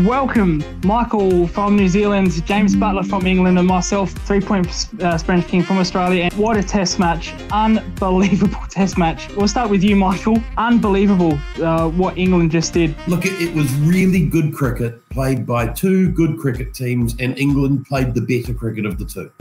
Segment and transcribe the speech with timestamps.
[0.00, 4.66] welcome, Michael from New Zealand, James Butler from England, and myself, three point
[5.00, 6.24] uh, Spanish King from Australia.
[6.24, 7.32] And what a test match!
[7.50, 9.28] Unbelievable test match.
[9.34, 10.42] We'll start with you, Michael.
[10.56, 12.94] Unbelievable uh, what England just did.
[13.08, 17.86] Look, it, it was really good cricket played by two good cricket teams, and England
[17.86, 19.32] played the better cricket of the two.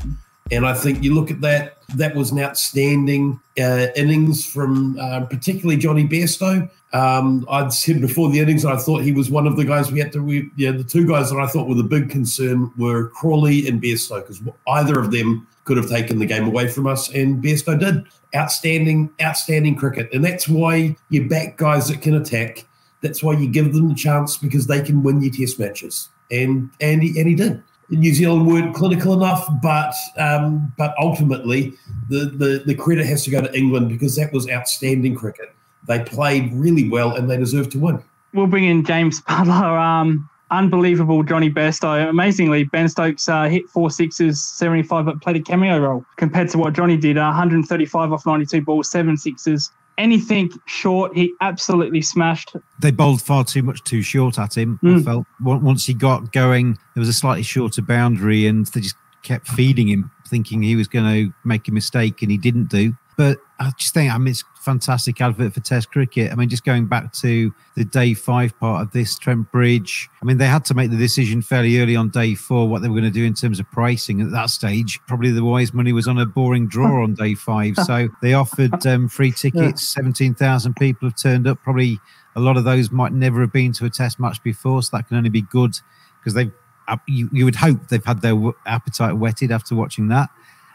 [0.52, 5.26] And I think you look at that, that was an outstanding uh, innings from uh,
[5.26, 6.70] particularly Jonny Bairstow.
[6.94, 10.00] Um, I'd said before the innings, I thought he was one of the guys we
[10.00, 13.10] had to, we, yeah, the two guys that I thought were the big concern were
[13.10, 17.10] Crawley and Bairstow, because either of them could have taken the game away from us,
[17.14, 18.06] and Bairstow did.
[18.36, 20.10] Outstanding, outstanding cricket.
[20.14, 22.66] And that's why you back guys that can attack.
[23.02, 26.10] That's why you give them the chance because they can win your test matches.
[26.30, 27.64] And and he, and he did.
[27.90, 31.74] New Zealand weren't clinical enough, but um, but ultimately
[32.10, 35.56] the, the the credit has to go to England because that was outstanding cricket.
[35.88, 38.04] They played really well and they deserve to win.
[38.34, 39.54] We'll bring in James Butler.
[39.78, 42.10] Um, unbelievable Jonny Bairstow.
[42.10, 46.58] Amazingly, Ben Stokes uh, hit four sixes, 75, but played a cameo role compared to
[46.58, 47.18] what Jonny did.
[47.18, 49.72] Uh, 135 off 92 balls, seven sixes.
[49.98, 52.56] Anything short, he absolutely smashed.
[52.80, 54.80] They bowled far too much too short at him.
[54.84, 55.04] I Mm.
[55.06, 59.48] felt once he got going, there was a slightly shorter boundary, and they just kept
[59.48, 62.96] feeding him, thinking he was going to make a mistake, and he didn't do.
[63.18, 66.30] But I just think, I mean, it's a fantastic advert for Test cricket.
[66.30, 70.10] I mean, just going back to the day five part of this, Trent Bridge.
[70.22, 72.90] I mean, they had to make the decision fairly early on day four what they
[72.90, 74.20] were going to do in terms of pricing.
[74.20, 77.76] At that stage, probably the wise money was on a boring draw on day five.
[77.88, 79.88] So they offered um, free tickets.
[79.88, 81.64] 17,000 people have turned up.
[81.64, 82.02] Probably
[82.36, 84.84] a lot of those might never have been to a test match before.
[84.84, 85.80] So that can only be good
[86.20, 86.52] because they've,
[86.90, 88.36] uh, you, you would hope they've had their
[88.66, 90.30] appetite whetted after watching that.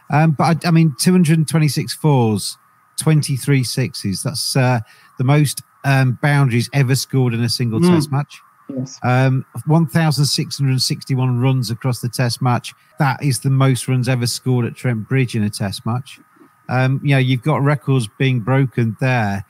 [0.09, 2.57] Um, but I, I mean, 226 fours,
[2.99, 4.23] 23 sixes.
[4.23, 4.81] That's uh,
[5.19, 7.95] the most um, boundaries ever scored in a single Mm.
[7.95, 8.41] test match.
[8.69, 8.99] Yes.
[9.03, 12.75] Um, 1,661 runs across the test match.
[12.99, 16.21] That is the most runs ever scored at Trent Bridge in a test match.
[16.69, 19.45] Um, you know, you've got records being broken there,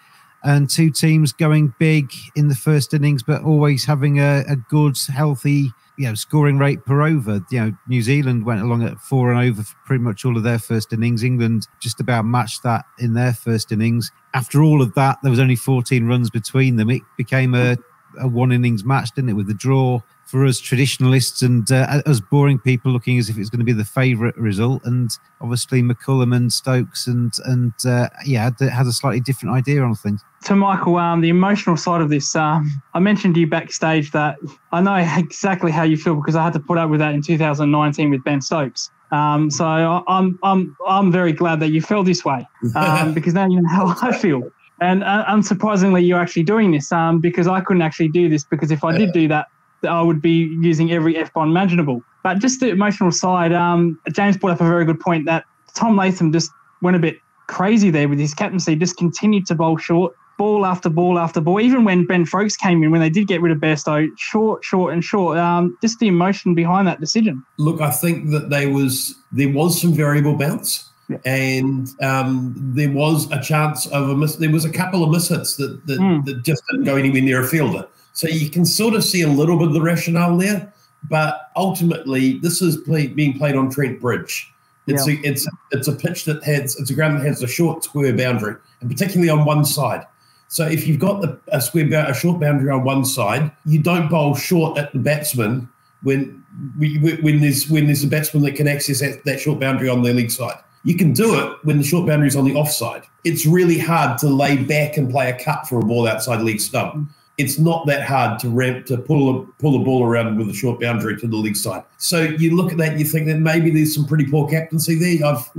[0.45, 4.97] and two teams going big in the first innings, but always having a, a good,
[5.09, 7.41] healthy, you know, scoring rate per over.
[7.51, 10.43] You know, New Zealand went along at four and over for pretty much all of
[10.43, 11.23] their first innings.
[11.23, 14.11] England just about matched that in their first innings.
[14.35, 16.91] After all of that, there was only 14 runs between them.
[16.91, 17.77] It became a
[18.19, 20.01] a one innings match, didn't it, with the draw
[20.33, 23.73] for us traditionalists and uh, us boring people looking as if it's going to be
[23.73, 24.83] the favourite result.
[24.85, 25.11] And
[25.43, 29.95] obviously McCullum and Stokes and and uh, yeah, had, had a slightly different idea on
[29.95, 30.25] things.
[30.45, 34.39] to Michael, um, the emotional side of this, um, I mentioned to you backstage that
[34.73, 37.21] I know exactly how you feel because I had to put up with that in
[37.21, 38.91] 2019 with Ben Stokes.
[39.11, 43.47] Um, so I'm I'm I'm very glad that you feel this way um, because now
[43.47, 44.51] you know how I feel.
[44.83, 48.71] And uh, unsurprisingly, you're actually doing this um, because I couldn't actually do this because
[48.71, 49.47] if I did do that,
[49.89, 52.03] I would be using every F bomb imaginable.
[52.23, 55.45] But just the emotional side, um, James brought up a very good point that
[55.75, 56.51] Tom Latham just
[56.83, 57.19] went a bit
[57.49, 61.61] crazy there with his captaincy, just continued to bowl short, ball after ball after ball.
[61.61, 64.93] Even when Ben Foakes came in, when they did get rid of Bairstow, short, short,
[64.93, 65.39] and short.
[65.39, 67.45] Um, just the emotion behind that decision.
[67.59, 70.89] Look, I think that there was there was some variable bounce.
[71.09, 71.19] Yeah.
[71.25, 74.37] And um, there was a chance of a miss.
[74.37, 76.25] There was a couple of mishits that that, mm.
[76.25, 77.87] that just didn't go anywhere near a fielder.
[78.13, 80.73] So you can sort of see a little bit of the rationale there.
[81.09, 84.53] But ultimately, this is play, being played on Trent Bridge.
[84.87, 85.15] It's yeah.
[85.15, 88.17] a it's it's a pitch that has it's a ground that has a short square
[88.17, 90.07] boundary, and particularly on one side.
[90.49, 94.09] So if you've got the, a square a short boundary on one side, you don't
[94.11, 95.69] bowl short at the batsman
[96.03, 96.45] when
[96.79, 100.15] when there's when there's a batsman that can access that, that short boundary on their
[100.15, 100.59] leg side.
[100.85, 103.05] You can do it when the short boundary is on the offside.
[103.25, 106.61] It's really hard to lay back and play a cut for a ball outside leg
[106.61, 107.09] stump
[107.39, 110.55] it's not that hard to ramp to pull a pull a ball around with a
[110.55, 111.83] short boundary to the leg side.
[111.99, 114.95] So you look at that and you think that maybe there's some pretty poor captaincy
[114.97, 115.27] there.
[115.27, 115.51] I've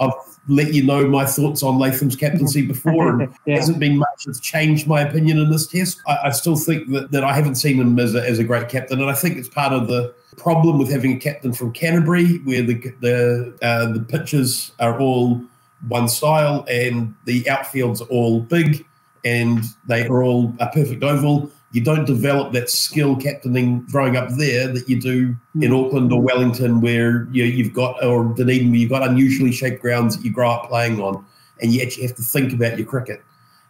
[0.00, 0.12] I've
[0.48, 3.56] let you know my thoughts on Latham's captaincy before, and yeah.
[3.56, 6.00] hasn't been much that's changed my opinion in this test.
[6.06, 8.68] I, I still think that, that I haven't seen him as a, as a great
[8.68, 12.38] captain, and I think it's part of the problem with having a captain from Canterbury,
[12.38, 15.42] where the the uh, the pitches are all
[15.88, 18.84] one style and the outfields are all big
[19.24, 21.50] and they are all a perfect oval.
[21.72, 25.74] You don't develop that skill captaining growing up there that you do in hmm.
[25.74, 30.16] Auckland or Wellington, where you, you've got, or Dunedin, where you've got unusually shaped grounds
[30.16, 31.24] that you grow up playing on,
[31.60, 33.22] and you actually have to think about your cricket.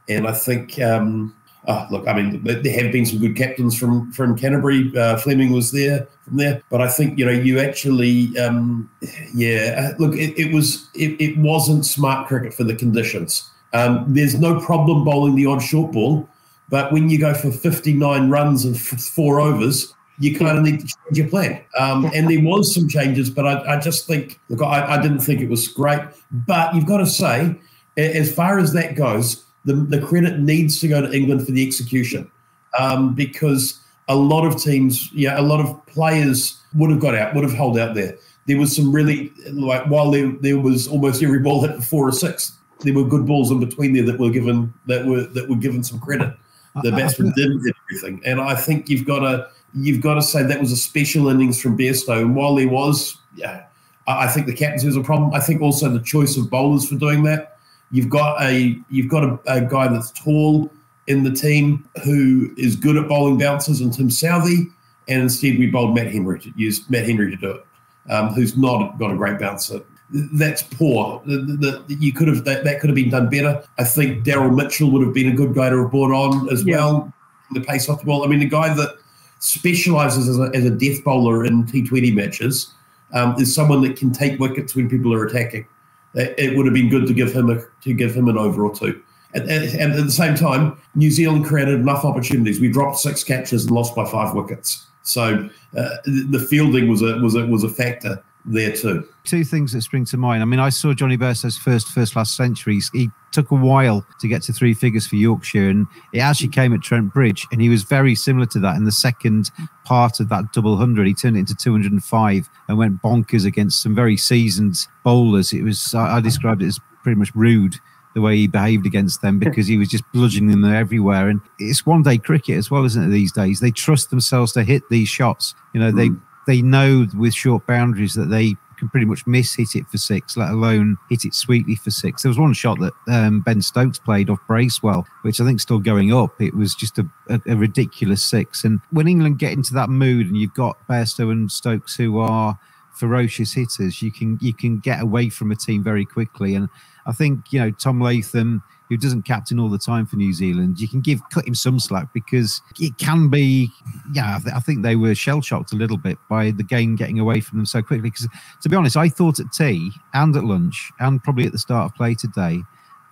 [0.08, 1.34] And I think, um,
[1.68, 4.90] oh, look, I mean, there have been some good captains from from Canterbury.
[4.96, 8.90] Uh, Fleming was there from there, but I think you know you actually, um,
[9.34, 13.48] yeah, uh, look, it, it was it, it wasn't smart cricket for the conditions.
[13.74, 16.28] Um, there's no problem bowling the odd short ball,
[16.70, 20.80] but when you go for 59 runs and f- four overs, you kind of need
[20.80, 21.62] to change your plan.
[21.78, 25.20] Um, and there was some changes, but I, I just think, look, I, I, didn't
[25.20, 26.00] think it was great.
[26.30, 27.60] But you've got to say,
[27.98, 31.64] as far as that goes, the, the credit needs to go to England for the
[31.64, 32.30] execution
[32.78, 37.34] um, because a lot of teams, yeah, a lot of players would have got out,
[37.34, 38.16] would have held out there.
[38.46, 42.08] There was some really, like, while there, there was almost every ball hit for four
[42.08, 45.48] or six, there were good balls in between there that were given that were that
[45.48, 46.34] were given some credit.
[46.82, 50.44] The batsman didn't hit everything, and I think you've got to you've got to say
[50.44, 52.20] that was a special innings from Bairstow.
[52.20, 53.64] And while there was, yeah,
[54.06, 55.34] I think the captaincy was a problem.
[55.34, 57.57] I think also the choice of bowlers for doing that.
[57.90, 60.70] You've got a you've got a, a guy that's tall
[61.06, 64.70] in the team who is good at bowling bounces, and Tim Southee,
[65.08, 67.66] And instead, we bowled Matt Henry to use Matt Henry to do it,
[68.10, 69.80] um, who's not got a great bouncer
[70.10, 71.22] that's poor.
[71.26, 73.62] The, the, you could have that, that could have been done better.
[73.78, 76.64] I think Daryl Mitchell would have been a good guy to have brought on as
[76.64, 76.76] yeah.
[76.76, 77.12] well.
[77.52, 78.24] The pace off the ball.
[78.24, 78.96] I mean, the guy that
[79.38, 82.72] specialises as a, as a death bowler in T20 matches
[83.12, 85.66] um, is someone that can take wickets when people are attacking.
[86.14, 88.74] It would have been good to give him a to give him an over or
[88.74, 89.00] two.
[89.34, 92.60] And, and at the same time, New Zealand created enough opportunities.
[92.60, 94.86] We dropped six catches and lost by five wickets.
[95.02, 99.06] So uh, the fielding was a was a was a factor there too.
[99.24, 100.42] Two things that spring to mind.
[100.42, 102.90] I mean, I saw Jonny Bairstow's first first class centuries.
[102.92, 106.72] He took a while to get to three figures for Yorkshire, and it actually came
[106.72, 109.50] at Trent Bridge, and he was very similar to that in the second
[109.84, 111.06] part of that double hundred.
[111.06, 115.52] He turned it into 205 and went bonkers against some very seasoned bowlers.
[115.52, 117.74] It was I, I described it as pretty much rude
[118.14, 121.28] the way he behaved against them because he was just bludgeoning them everywhere.
[121.28, 123.08] And it's one day cricket as well, isn't it?
[123.08, 125.54] These days, they trust themselves to hit these shots.
[125.74, 129.54] You know, they mm they know with short boundaries that they can pretty much miss
[129.54, 132.22] hit it for six, let alone hit it sweetly for six.
[132.22, 135.78] There was one shot that um, Ben Stokes played off Bracewell, which I think still
[135.78, 136.40] going up.
[136.40, 138.64] It was just a, a, a, ridiculous six.
[138.64, 142.58] And when England get into that mood, and you've got Bairstow and Stokes who are
[142.94, 146.54] ferocious hitters, you can you can get away from a team very quickly.
[146.54, 146.70] And
[147.04, 150.80] I think you know Tom Latham who doesn't captain all the time for New Zealand,
[150.80, 153.70] you can give cut him some slack because it can be.
[154.12, 156.96] Yeah, I, th- I think they were shell shocked a little bit by the game
[156.96, 158.10] getting away from them so quickly.
[158.10, 158.28] Because
[158.62, 161.90] to be honest, I thought at tea and at lunch and probably at the start
[161.90, 162.62] of play today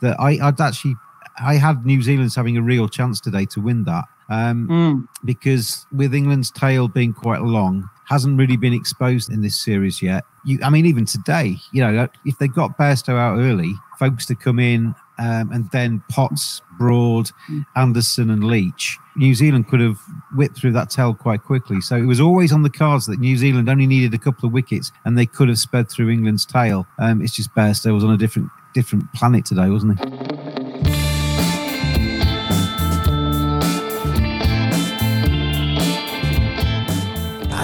[0.01, 0.95] that I, I'd actually
[1.39, 4.05] I had New Zealand's having a real chance today to win that.
[4.29, 5.09] Um, mm.
[5.25, 10.25] Because with England's tail being quite long, hasn't really been exposed in this series yet.
[10.45, 14.35] You, I mean, even today, you know, if they got Bairstow out early, Foakes to
[14.35, 17.31] come in um, and then Potts, Broad,
[17.75, 19.99] Anderson, and Leach, New Zealand could have
[20.35, 21.81] whipped through that tail quite quickly.
[21.81, 24.53] So it was always on the cards that New Zealand only needed a couple of
[24.53, 26.87] wickets and they could have sped through England's tail.
[26.99, 30.56] Um, it's just Bairstow was on a different different planet today, wasn't he?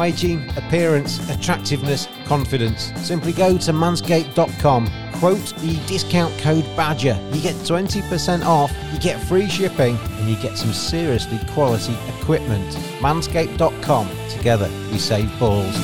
[0.00, 2.90] Hygiene, appearance, attractiveness, confidence.
[3.06, 4.90] Simply go to manscaped.com.
[5.12, 7.20] Quote the discount code BADGER.
[7.34, 12.66] You get 20% off, you get free shipping, and you get some seriously quality equipment.
[13.00, 14.08] Manscaped.com.
[14.30, 15.76] Together, we save balls.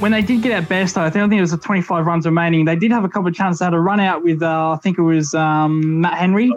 [0.00, 2.64] when they did get out best, I think, it was the 25 runs remaining.
[2.64, 3.60] They did have a couple of chances.
[3.60, 6.52] They had a run out with, uh, I think it was um, Matt Henry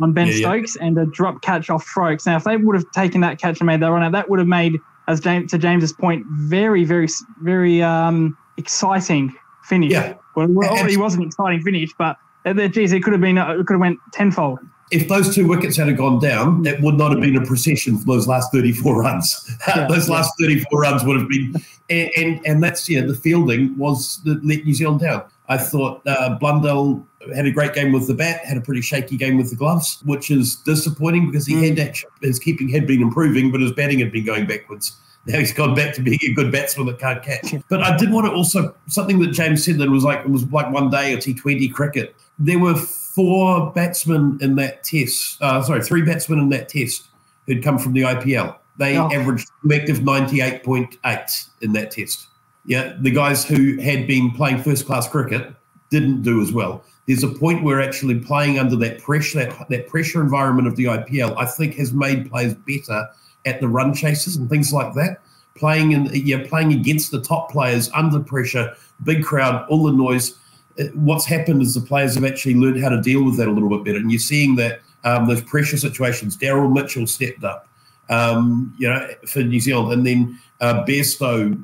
[0.00, 0.86] on Ben yeah, Stokes yeah.
[0.86, 2.26] and a drop catch off Froaks.
[2.26, 4.38] Now, if they would have taken that catch and made that run out, that would
[4.38, 7.08] have made, as James to James's point, very, very,
[7.42, 9.92] very um, exciting finish.
[9.92, 10.14] Yeah.
[10.34, 13.52] Well, well already was an exciting finish, but uh, geez, it could have been, uh,
[13.52, 17.10] it could have went tenfold if those two wickets had gone down, it would not
[17.10, 19.44] have been a procession for those last 34 runs.
[19.68, 21.54] Yeah, those last 34 runs would have been,
[21.90, 25.24] and, and, and that's, yeah, the fielding was that let New Zealand down.
[25.48, 29.16] I thought uh, Blundell had a great game with the bat, had a pretty shaky
[29.16, 31.68] game with the gloves, which is disappointing because he mm.
[31.68, 34.96] had actually, his keeping had been improving, but his batting had been going backwards.
[35.26, 37.54] Now he's gone back to being a good batsman that can't catch.
[37.68, 40.44] But I did want to also something that James said that was like it was
[40.50, 42.14] like one day a T20 cricket.
[42.38, 45.40] There were four batsmen in that test.
[45.42, 47.08] Uh, sorry, three batsmen in that test
[47.46, 48.56] who'd come from the IPL.
[48.78, 49.10] They oh.
[49.10, 52.28] averaged collective 98.8 in that test.
[52.68, 55.54] Yeah, the guys who had been playing first class cricket
[55.90, 56.84] didn't do as well.
[57.06, 60.84] There's a point where actually playing under that pressure, that, that pressure environment of the
[60.84, 63.08] IPL, I think has made players better
[63.46, 65.22] at the run chases and things like that.
[65.56, 70.38] Playing in, yeah, playing against the top players under pressure, big crowd, all the noise
[70.94, 73.68] what's happened is the players have actually learned how to deal with that a little
[73.68, 73.98] bit better.
[73.98, 76.36] And you're seeing that um, those pressure situations.
[76.36, 77.68] Daryl Mitchell stepped up,
[78.08, 80.84] um, you know, for New Zealand, and then uh,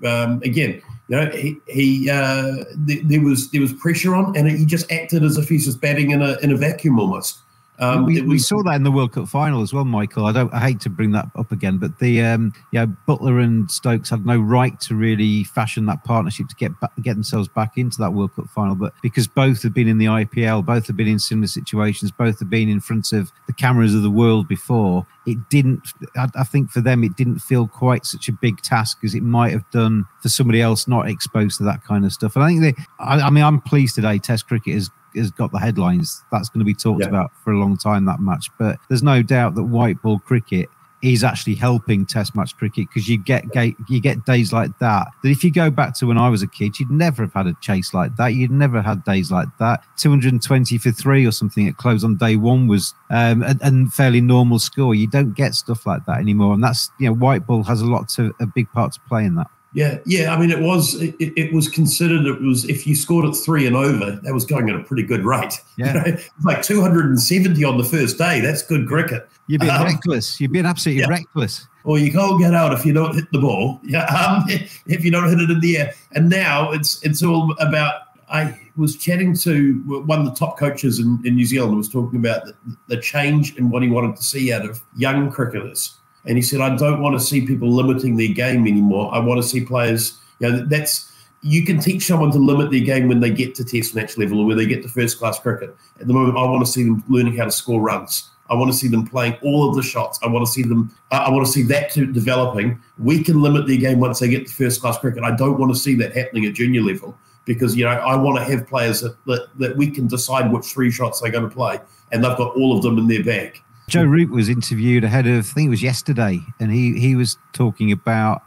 [0.04, 0.82] um, again.
[1.08, 4.90] You know, he, he uh, th- there was there was pressure on, and he just
[4.90, 7.38] acted as if he's just batting in a in a vacuum almost.
[7.80, 10.26] Um, we, was, we, saw that in the World Cup final as well, Michael.
[10.26, 10.52] I don't.
[10.54, 14.24] I hate to bring that up again, but the um, yeah, Buttler and Stokes had
[14.24, 18.12] no right to really fashion that partnership to get back, get themselves back into that
[18.12, 18.76] World Cup final.
[18.76, 22.38] But because both have been in the IPL, both have been in similar situations, both
[22.38, 25.88] have been in front of the cameras of the world before, it didn't.
[26.16, 29.22] I, I think for them, it didn't feel quite such a big task as it
[29.22, 32.36] might have done for somebody else not exposed to that kind of stuff.
[32.36, 32.74] And I think they.
[32.98, 34.18] I, I mean, I'm pleased today.
[34.18, 36.24] Test cricket is has got the headlines.
[36.32, 37.08] That's going to be talked yeah.
[37.08, 38.04] about for a long time.
[38.04, 40.68] That match, but there's no doubt that white ball cricket
[41.04, 43.44] is actually helping Test match cricket because you get
[43.88, 45.08] you get days like that.
[45.22, 47.46] That if you go back to when I was a kid, you'd never have had
[47.46, 48.28] a chase like that.
[48.28, 49.84] You'd never had days like that.
[49.98, 54.58] 220 for three or something at close on day one was um, a, fairly normal
[54.58, 54.94] score.
[54.94, 57.86] You don't get stuff like that anymore, and that's you know white ball has a
[57.86, 59.48] lot to a big part to play in that.
[59.74, 60.32] Yeah, yeah.
[60.32, 63.66] I mean, it was it, it, was considered it was if you scored at three
[63.66, 65.60] and over, that was going at a pretty good rate.
[65.76, 68.40] Yeah, you know, like two hundred and seventy on the first day.
[68.40, 69.28] That's good cricket.
[69.48, 70.40] You've been um, reckless.
[70.40, 71.08] You've been absolutely yeah.
[71.08, 71.66] reckless.
[71.82, 73.80] Or you can't get out if you don't hit the ball.
[73.84, 74.44] Yeah, um,
[74.86, 75.94] if you don't hit it in the air.
[76.12, 78.02] And now it's it's all about.
[78.28, 81.76] I was chatting to one of the top coaches in, in New Zealand.
[81.76, 82.54] Was talking about the,
[82.86, 86.60] the change in what he wanted to see out of young cricketers and he said,
[86.60, 89.14] I don't want to see people limiting their game anymore.
[89.14, 91.12] I want to see players, you know, that's
[91.42, 94.40] you can teach someone to limit their game when they get to test match level
[94.40, 95.76] or when they get to first class cricket.
[96.00, 98.30] At the moment, I want to see them learning how to score runs.
[98.48, 100.18] I want to see them playing all of the shots.
[100.22, 100.94] I want to see them.
[101.10, 102.80] I want to see that to developing.
[102.98, 105.22] We can limit their game once they get to first class cricket.
[105.22, 108.38] I don't want to see that happening at junior level because you know I want
[108.38, 111.54] to have players that, that, that we can decide which three shots they're going to
[111.54, 111.78] play,
[112.12, 113.62] and they've got all of them in their bag.
[113.88, 117.38] Joe Root was interviewed ahead of, I think it was yesterday, and he, he was
[117.52, 118.42] talking about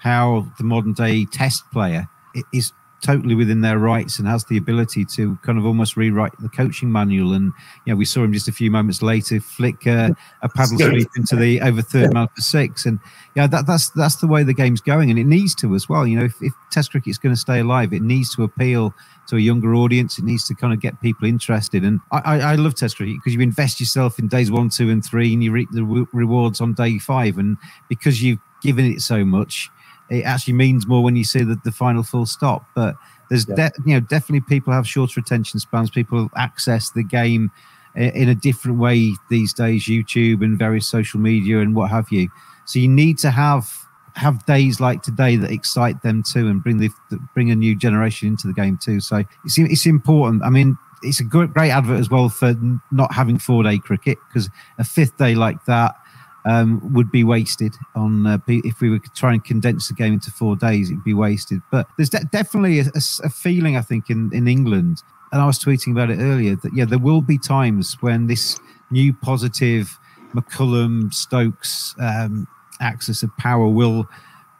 [0.00, 2.08] how the modern day test player
[2.52, 2.72] is
[3.02, 6.90] totally within their rights and has the ability to kind of almost rewrite the coaching
[6.90, 7.32] manual.
[7.32, 7.52] And
[7.84, 10.10] you know, we saw him just a few moments later flick uh,
[10.42, 12.86] a paddle sweep into the over third man for six.
[12.86, 13.00] And
[13.34, 16.06] yeah, that, that's that's the way the game's going, and it needs to as well.
[16.06, 18.94] You know, if, if Test cricket is going to stay alive, it needs to appeal
[19.28, 20.18] to a younger audience.
[20.18, 21.84] It needs to kind of get people interested.
[21.84, 24.90] And I, I, I love Test cricket because you invest yourself in days one, two,
[24.90, 27.36] and three, and you reap the re- rewards on day five.
[27.36, 29.68] And because you've given it so much
[30.12, 32.66] it actually means more when you see the, the final full stop.
[32.74, 32.94] But
[33.30, 33.54] there's yeah.
[33.54, 35.90] de- you know definitely people have shorter attention spans.
[35.90, 37.50] People access the game
[37.94, 42.28] in a different way these days, YouTube and various social media and what have you.
[42.64, 43.70] So you need to have
[44.14, 46.90] have days like today that excite them too, and bring the
[47.34, 49.00] bring a new generation into the game too.
[49.00, 50.42] So it's it's important.
[50.42, 52.54] I mean, it's a good, great advert as well for
[52.90, 55.94] not having four day cricket because a fifth day like that
[56.44, 60.30] um, would be wasted on uh, if we were trying to condense the game into
[60.30, 60.90] four days.
[60.90, 61.60] It'd be wasted.
[61.70, 62.90] But there's de- definitely a,
[63.24, 66.74] a, feeling, I think, in in England, and I was tweeting about it earlier that
[66.74, 68.58] yeah, there will be times when this
[68.90, 69.98] new positive
[70.34, 72.46] McCullum Stokes um,
[72.80, 74.08] axis of power will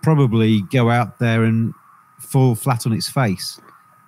[0.02, 1.74] probably go out there and
[2.18, 3.60] fall flat on its face.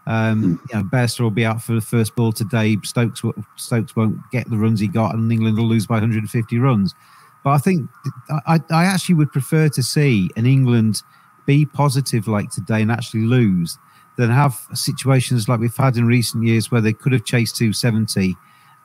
[0.06, 0.48] Um, hmm.
[0.70, 2.76] you know, Bairstow will be out for the first ball today.
[2.82, 3.22] Stokes
[3.56, 6.94] Stokes won't get the runs he got, and England will lose by 150 runs.
[7.44, 7.90] But I think
[8.46, 11.02] I, I actually would prefer to see an England
[11.46, 13.78] be positive like today and actually lose
[14.16, 18.34] than have situations like we've had in recent years where they could have chased 270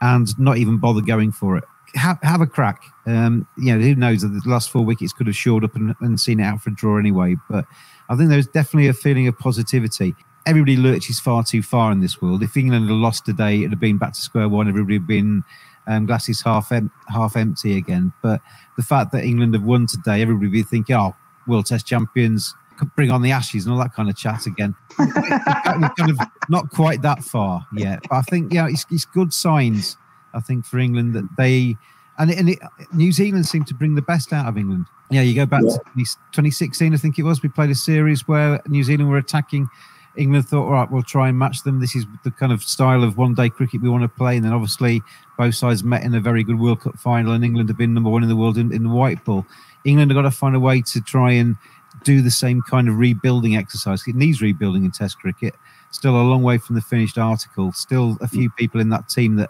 [0.01, 1.63] and not even bother going for it.
[1.95, 2.83] Have, have a crack.
[3.05, 4.21] Um, you know, who knows?
[4.21, 6.69] That the last four wickets could have shored up and, and seen it out for
[6.69, 7.35] a draw anyway.
[7.49, 7.65] But
[8.09, 12.21] I think there's definitely a feeling of positivity everybody lurches far too far in this
[12.21, 12.41] world.
[12.41, 14.67] If England had lost today, it'd have been back to square one.
[14.67, 15.43] Everybody had been
[15.89, 18.13] um, glasses half em- half empty again.
[18.21, 18.39] But
[18.77, 21.15] the fact that England have won today, everybody would be thinking, "Oh,
[21.47, 22.55] World Test champions,
[22.95, 26.69] bring on the Ashes and all that kind of chat again." We're kind of not
[26.69, 29.97] quite that far yet, but I think yeah, it's, it's good signs.
[30.33, 31.75] I think for England that they
[32.19, 32.59] and, and it,
[32.93, 34.85] New Zealand seemed to bring the best out of England.
[35.09, 35.77] Yeah, you go back yeah.
[35.77, 37.41] to 2016, I think it was.
[37.41, 39.67] We played a series where New Zealand were attacking
[40.15, 41.79] England thought, all right, we'll try and match them.
[41.79, 44.35] This is the kind of style of one day cricket we want to play.
[44.35, 45.01] And then obviously
[45.37, 48.09] both sides met in a very good World Cup final, and England have been number
[48.09, 49.45] one in the world in, in the white ball.
[49.85, 51.55] England have got to find a way to try and
[52.03, 54.03] do the same kind of rebuilding exercise.
[54.07, 55.55] It needs rebuilding in Test cricket.
[55.91, 57.71] Still a long way from the finished article.
[57.71, 58.55] Still a few mm.
[58.55, 59.49] people in that team that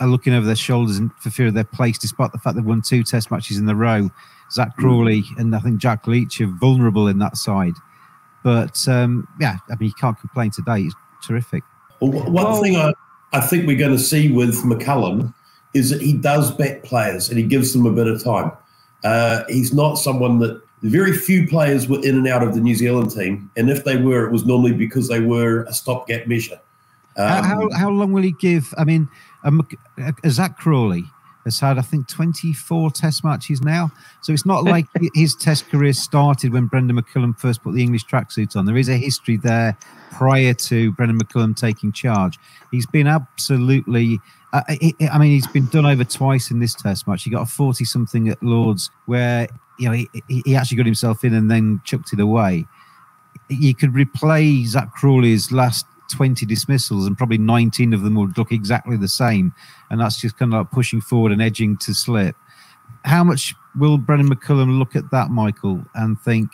[0.00, 2.64] are looking over their shoulders and for fear of their place, despite the fact they've
[2.64, 4.10] won two Test matches in a row.
[4.50, 4.76] Zak mm.
[4.76, 7.74] Crawley and I think Jack Leach are vulnerable in that side.
[8.48, 10.80] But um, yeah, I mean, you can't complain today.
[10.80, 11.62] It's terrific.
[12.00, 12.94] Well, one thing I,
[13.34, 15.34] I think we're going to see with McCullum
[15.74, 18.50] is that he does back players and he gives them a bit of time.
[19.04, 22.74] Uh, he's not someone that very few players were in and out of the New
[22.74, 26.58] Zealand team, and if they were, it was normally because they were a stopgap measure.
[27.18, 28.72] Um, how, how, long will he give?
[28.78, 29.10] I mean,
[29.44, 29.68] um,
[30.26, 31.04] Zak Crawley
[31.48, 33.90] has had, I think, 24 test matches now.
[34.20, 38.04] So it's not like his test career started when Brendon McCullum first put the English
[38.04, 38.66] tracksuit on.
[38.66, 39.76] There is a history there
[40.12, 42.38] prior to Brendon McCullum taking charge.
[42.70, 44.20] He's been absolutely.
[44.52, 47.24] Uh, I mean, he's been done over twice in this test match.
[47.24, 51.24] He got a 40 something at Lords where you know he, he actually got himself
[51.24, 52.66] in and then chucked it away.
[53.48, 58.52] You could replay Zak Crawley's last 20 dismissals and probably 19 of them would look
[58.52, 59.52] exactly the same.
[59.90, 62.36] And that's just kind of like pushing forward and edging to slip.
[63.04, 66.50] How much will Brendon McCullum look at that, Michael, and think,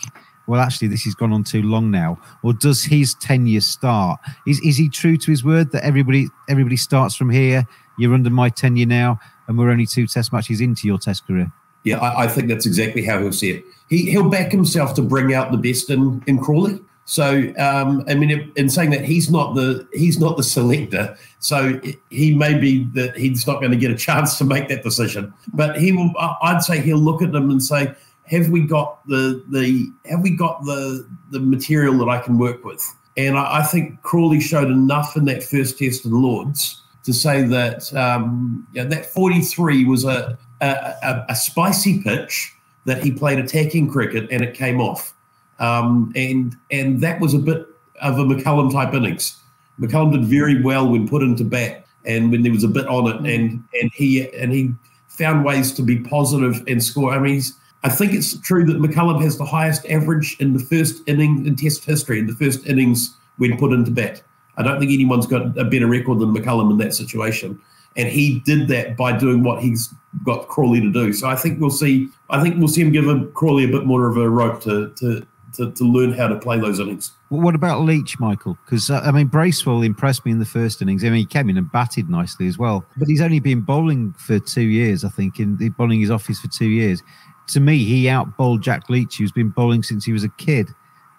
[0.46, 2.20] well, actually, this has gone on too long now?
[2.42, 4.20] Or does his tenure start?
[4.46, 7.66] Is, is he true to his word that everybody everybody starts from here?
[7.98, 11.50] You're under my tenure now, and we're only two test matches into your test career.
[11.84, 13.64] Yeah, I, I think that's exactly how he'll see it.
[13.88, 16.80] He, he'll back himself to bring out the best in, in Crawley.
[17.06, 21.80] So um, I mean, in saying that he's not the he's not the selector, so
[22.10, 25.32] he may be that he's not going to get a chance to make that decision.
[25.52, 26.12] But he will.
[26.42, 27.94] I'd say he'll look at them and say,
[28.26, 32.64] "Have we got the the have we got the the material that I can work
[32.64, 32.82] with?"
[33.18, 37.42] And I, I think Crawley showed enough in that first test in Lords to say
[37.42, 42.54] that um, yeah, that 43 was a, a a spicy pitch
[42.86, 45.13] that he played attacking cricket and it came off.
[45.58, 47.66] Um, and and that was a bit
[48.00, 49.40] of a McCullum type innings.
[49.80, 53.06] McCullum did very well when put into bat and when there was a bit on
[53.08, 54.72] it, and and he and he
[55.08, 57.12] found ways to be positive and score.
[57.12, 57.40] I mean,
[57.82, 61.56] I think it's true that McCullum has the highest average in the first inning in
[61.56, 64.22] Test history in the first innings when put into bat.
[64.56, 67.60] I don't think anyone's got a better record than McCullum in that situation.
[67.96, 69.92] And he did that by doing what he's
[70.24, 71.12] got Crawley to do.
[71.12, 72.08] So I think we'll see.
[72.30, 74.92] I think we'll see him give a Crawley a bit more of a rope to
[74.96, 77.12] to to, to learn how to play those innings.
[77.28, 78.58] What about Leach, Michael?
[78.64, 81.04] Because uh, I mean, Bracewell impressed me in the first innings.
[81.04, 82.84] I mean, he came in and batted nicely as well.
[82.96, 85.40] But he's only been bowling for two years, I think.
[85.40, 87.02] In the bowling his office for two years.
[87.48, 90.70] To me, he out bowled Jack Leach, who's been bowling since he was a kid.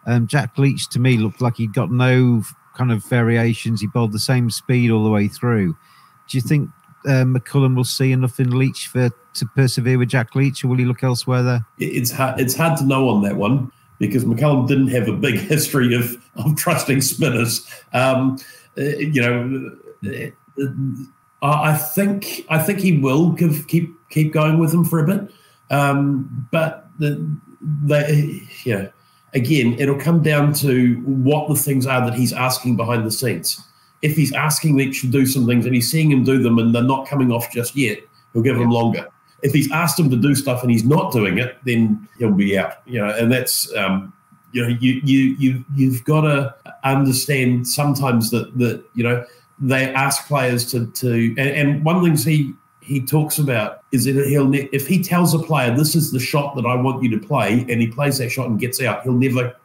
[0.07, 2.43] Um, Jack Leach to me looked like he'd got no
[2.75, 3.81] kind of variations.
[3.81, 5.75] He bowled the same speed all the way through.
[6.27, 6.69] Do you think
[7.05, 10.77] uh, McCullum will see enough in Leach for to persevere with Jack Leach, or will
[10.77, 11.65] he look elsewhere there?
[11.77, 15.39] It's hard, it's hard to know on that one because McCullum didn't have a big
[15.39, 17.67] history of, of trusting spinners.
[17.93, 18.37] Um,
[18.77, 19.77] uh, you know,
[21.41, 25.07] uh, I think I think he will give, keep keep going with them for a
[25.07, 25.31] bit.
[25.69, 28.89] Um, but the, they, yeah,
[29.33, 33.61] again, it'll come down to what the things are that he's asking behind the scenes.
[34.01, 36.73] If he's asking Leach to do some things and he's seeing him do them and
[36.73, 37.99] they're not coming off just yet,
[38.33, 39.07] he'll give him longer.
[39.45, 42.57] If he's asked him to do stuff and he's not doing it, then he'll be
[42.57, 42.77] out.
[42.85, 44.13] You know, and that's um,
[44.51, 49.25] you know, you you you you've got to understand sometimes that that you know
[49.59, 53.83] they ask players to to and, and one of the things he he talks about
[53.91, 56.75] is that he'll ne- if he tells a player this is the shot that I
[56.75, 59.55] want you to play and he plays that shot and gets out, he'll never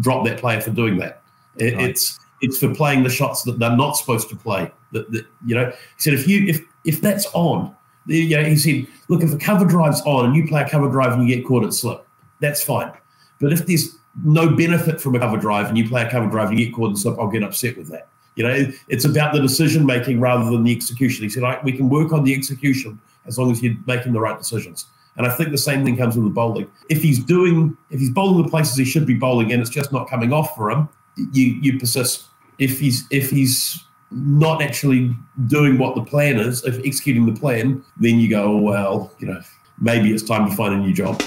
[0.00, 1.22] drop that player for doing that.
[1.56, 1.90] It, Right.
[1.90, 4.70] It's it's for playing the shots that they're not supposed to play.
[4.92, 7.74] That, that you know, he said if you if if that's on,
[8.06, 10.88] you know, he said, look, if a cover drive's on and you play a cover
[10.88, 12.06] drive and you get caught at slip,
[12.40, 12.92] that's fine.
[13.40, 16.50] But if there's no benefit from a cover drive and you play a cover drive
[16.50, 18.08] and you get caught in slip, I'll get upset with that.
[18.36, 21.24] You know, it's about the decision making rather than the execution.
[21.24, 24.20] He said, I, we can work on the execution as long as you're making the
[24.20, 24.86] right decisions.
[25.16, 26.70] And I think the same thing comes with the bowling.
[26.88, 29.92] If he's doing, if he's bowling the places he should be bowling and it's just
[29.92, 30.88] not coming off for him,
[31.32, 32.26] you you persist.
[32.58, 35.14] If he's if he's not actually
[35.46, 39.28] doing what the plan is, if executing the plan, then you go, oh, well, you
[39.28, 39.40] know,
[39.80, 41.20] maybe it's time to find a new job.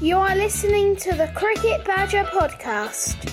[0.00, 3.32] You are listening to the Cricket Badger podcast.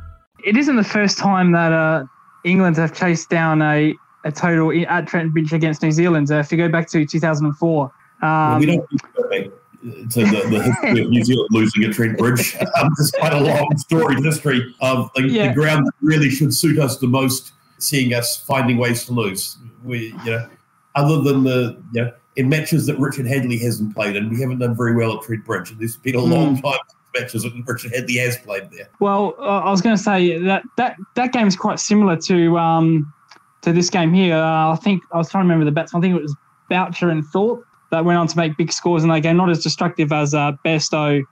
[0.43, 2.05] It isn't the first time that uh,
[2.43, 6.31] England have chased down a, a total at Trent Bridge against New Zealand.
[6.31, 9.45] Uh, if you go back to 2004, um, we don't need to go back
[9.83, 12.55] the, the history of New Zealand losing at Trent Bridge.
[12.81, 15.47] Um, it's quite a long storied history of the, Yeah.
[15.49, 19.57] the ground that really should suit us the most, seeing us finding ways to lose.
[19.83, 20.49] We, you know,
[20.95, 24.59] other than the, you know, in matches that Richard Hadlee hasn't played, and we haven't
[24.59, 25.71] done very well at Trent Bridge.
[25.71, 26.61] And there's been a long Mm.
[26.63, 26.79] time
[27.13, 28.89] matches that Richard Hadlee has played there.
[28.99, 32.57] Well, uh, I was going to say that that that game is quite similar to
[32.57, 33.13] um,
[33.61, 34.35] to this game here.
[34.35, 35.93] Uh, I think I was trying to remember the bats.
[35.93, 36.35] I think it was
[36.69, 39.37] Butcher and Thorpe that went on to make big scores in that game.
[39.37, 41.23] Not as destructive as uh, Bairstow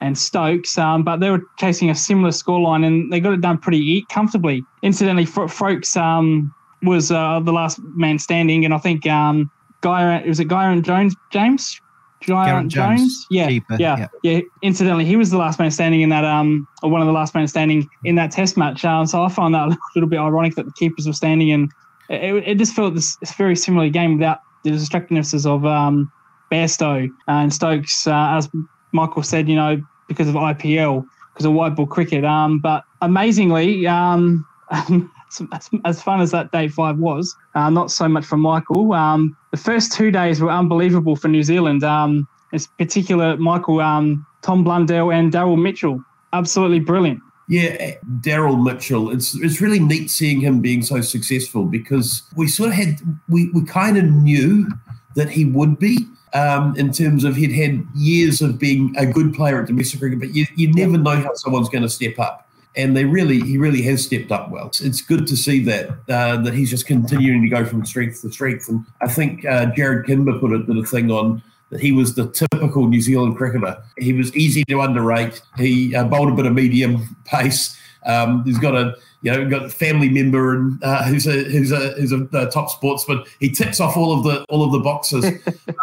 [0.00, 3.58] and Stokes, um, but they were chasing a similar scoreline and they got it done
[3.58, 4.64] pretty comfortably.
[4.82, 10.22] Incidentally, Fro- Frokes um, was uh, the last man standing, and I think um, Guy
[10.26, 11.80] was it Guy and Jones James.
[12.20, 14.08] Geraint Jones, Jones, yeah, keeper, yeah, yeah.
[14.22, 14.40] yeah.
[14.62, 17.34] Incidentally, he was the last man standing in that, um, or one of the last
[17.34, 18.84] men standing in that Test match.
[18.84, 21.70] Um, so I find that a little bit ironic that the keepers were standing, and
[22.08, 26.10] it, it just felt this, this very similar game without the distractivenesses of um,
[26.50, 28.48] Bairstow and Stokes, uh, as
[28.92, 32.24] Michael said, you know, because of IPL, because of white ball cricket.
[32.24, 34.46] Um, but amazingly, um,
[35.52, 38.92] as, as fun as that day five was, uh, not so much for Michael.
[38.92, 41.84] Um, the first two days were unbelievable for New Zealand.
[41.84, 46.02] Um, in particular, Michael, um, Tom Blundell, and Daryl Mitchell.
[46.32, 47.20] Absolutely brilliant.
[47.48, 49.10] Yeah, Daryl Mitchell.
[49.10, 53.50] It's it's really neat seeing him being so successful because we sort of had we,
[53.50, 54.68] we kind of knew
[55.14, 59.34] that he would be um, in terms of he'd had years of being a good
[59.34, 62.47] player at domestic cricket, but you, you never know how someone's going to step up.
[62.78, 64.68] And they really, he really has stepped up well.
[64.68, 68.32] It's, good to see that uh, that he's just continuing to go from strength to
[68.32, 68.68] strength.
[68.68, 72.14] And I think uh, Jarrod Kimber put it did a thing on that he was
[72.14, 73.76] the typical New Zealand cricketer.
[73.98, 75.42] He was easy to underrate.
[75.56, 77.76] He uh, bowled a bit of medium pace.
[78.06, 81.72] Um, he's got a you know got a family member and uh, who's a who's
[81.72, 83.24] a who's a, uh top sportsman.
[83.40, 85.24] He ticks off all of the all of the boxes.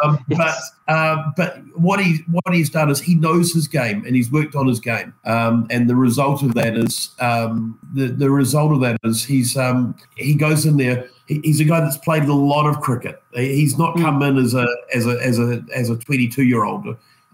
[0.03, 4.15] Um, But uh, but what he what he's done is he knows his game and
[4.15, 5.13] he's worked on his game.
[5.23, 9.55] Um, and the result of that is um, the the result of that is he's
[9.57, 11.09] um, he goes in there.
[11.27, 13.21] He, he's a guy that's played a lot of cricket.
[13.33, 16.85] He's not come in as a as a as a as a 22 year old,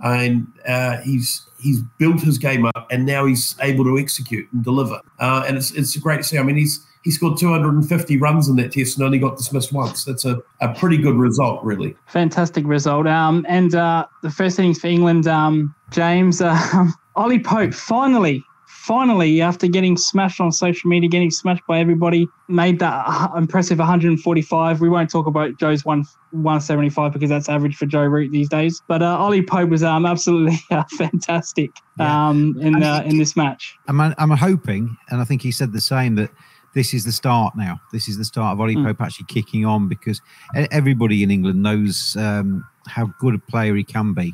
[0.03, 4.63] and uh, he's he's built his game up, and now he's able to execute and
[4.63, 4.99] deliver.
[5.19, 6.37] Uh, and it's it's great to see.
[6.37, 10.05] I mean, he's he scored 250 runs in that test and only got dismissed once.
[10.05, 11.95] That's a, a pretty good result, really.
[12.05, 13.07] Fantastic result.
[13.07, 16.85] Um, and uh, the first innings for England, um, James, uh,
[17.15, 18.43] Ollie Pope finally,
[18.81, 23.77] finally, after getting smashed on social media, getting smashed by everybody, made that uh, impressive
[23.77, 24.81] 145.
[24.81, 28.81] We won't talk about Joe's one 175 because that's average for Joe Root these days.
[28.87, 33.77] But uh, Ollie Pope was um, absolutely uh, fantastic um, in uh, in this match.
[33.87, 36.31] I'm, I'm hoping, and I think he said the same, that
[36.73, 37.79] this is the start now.
[37.91, 38.85] This is the start of Ollie Mm.
[38.85, 40.21] Pope actually kicking on because
[40.55, 44.33] everybody in England knows um, how good a player he can be.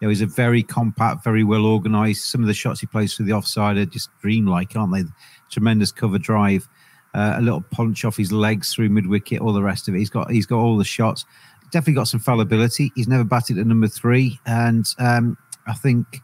[0.00, 2.30] You know, he's a very compact, very well organised.
[2.30, 5.04] Some of the shots he plays through the offside are just dreamlike, aren't they?
[5.50, 6.68] Tremendous cover drive,
[7.14, 9.98] uh, a little punch off his legs through mid wicket, all the rest of it.
[9.98, 11.24] He's got he's got all the shots.
[11.70, 12.92] Definitely got some fallibility.
[12.94, 16.22] He's never batted at number three, and um, I think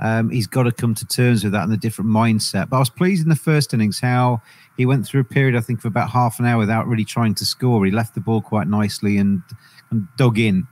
[0.00, 2.68] um, he's got to come to terms with that and a different mindset.
[2.68, 4.40] But I was pleased in the first innings how
[4.76, 7.34] he went through a period, I think, for about half an hour without really trying
[7.36, 7.84] to score.
[7.84, 9.42] He left the ball quite nicely and,
[9.90, 10.66] and dug in,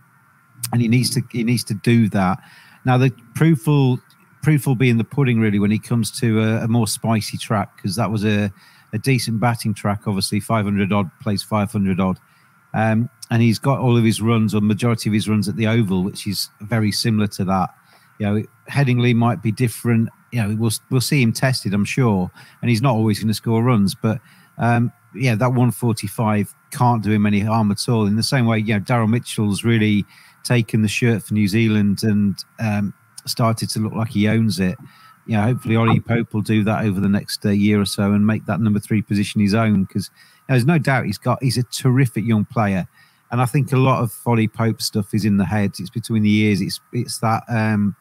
[0.73, 2.39] and he needs to he needs to do that.
[2.85, 3.99] Now the proof will
[4.43, 7.37] proof will be in the pudding really when he comes to a, a more spicy
[7.37, 8.53] track because that was a,
[8.93, 10.07] a decent batting track.
[10.07, 12.19] Obviously, 500 odd plays 500 odd.
[12.75, 15.67] Um, and he's got all of his runs, or majority of his runs at the
[15.67, 17.71] Oval, which is very similar to that
[18.19, 20.09] you know, Headingley might be different.
[20.33, 23.35] You know, we'll we'll see him tested, I'm sure, and he's not always going to
[23.35, 24.21] score runs, but
[24.59, 28.07] um, yeah, that 145 can't do him any harm at all.
[28.07, 30.05] In the same way, you know, Daryl Mitchell's really
[30.47, 32.95] taken the shirt for New Zealand and um,
[33.27, 34.79] started to look like he owns it.
[35.27, 38.13] You know, hopefully Ollie Pope will do that over the next uh, year or so
[38.13, 40.11] and make that number three position his own because
[40.49, 42.87] there's no doubt he's got he's a terrific young player.
[43.33, 45.73] And I think a lot of Ollie Pope stuff is in the head.
[45.81, 46.61] It's between the ears.
[46.61, 47.97] It's it's that um,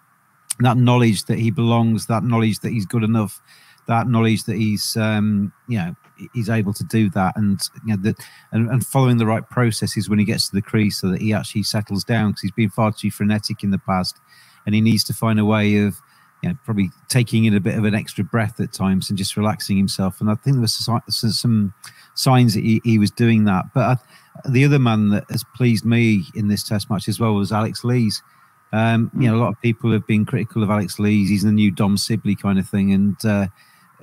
[0.60, 3.41] that knowledge that he belongs, that knowledge that he's good enough,
[3.88, 5.95] that knowledge that he's um, you know
[6.34, 8.17] he's able to do that, and you know that
[8.52, 11.34] and, and following the right processes when he gets to the crease, so that he
[11.34, 14.19] actually settles down because he's been far too frenetic in the past,
[14.65, 16.00] and he needs to find a way of
[16.43, 19.38] you know probably taking in a bit of an extra breath at times and just
[19.38, 20.21] relaxing himself.
[20.21, 20.88] And I think there was
[21.38, 21.74] some
[22.15, 23.82] signs that he, he was doing that, but.
[23.82, 23.98] I,
[24.50, 27.84] the other man that has pleased me in this test match as well was Alex
[27.84, 28.21] Lees.
[28.74, 31.30] Um, you know, a lot of people have been critical of Alex Lees.
[31.30, 33.48] He's the new Dom Sibley kind of thing, and uh,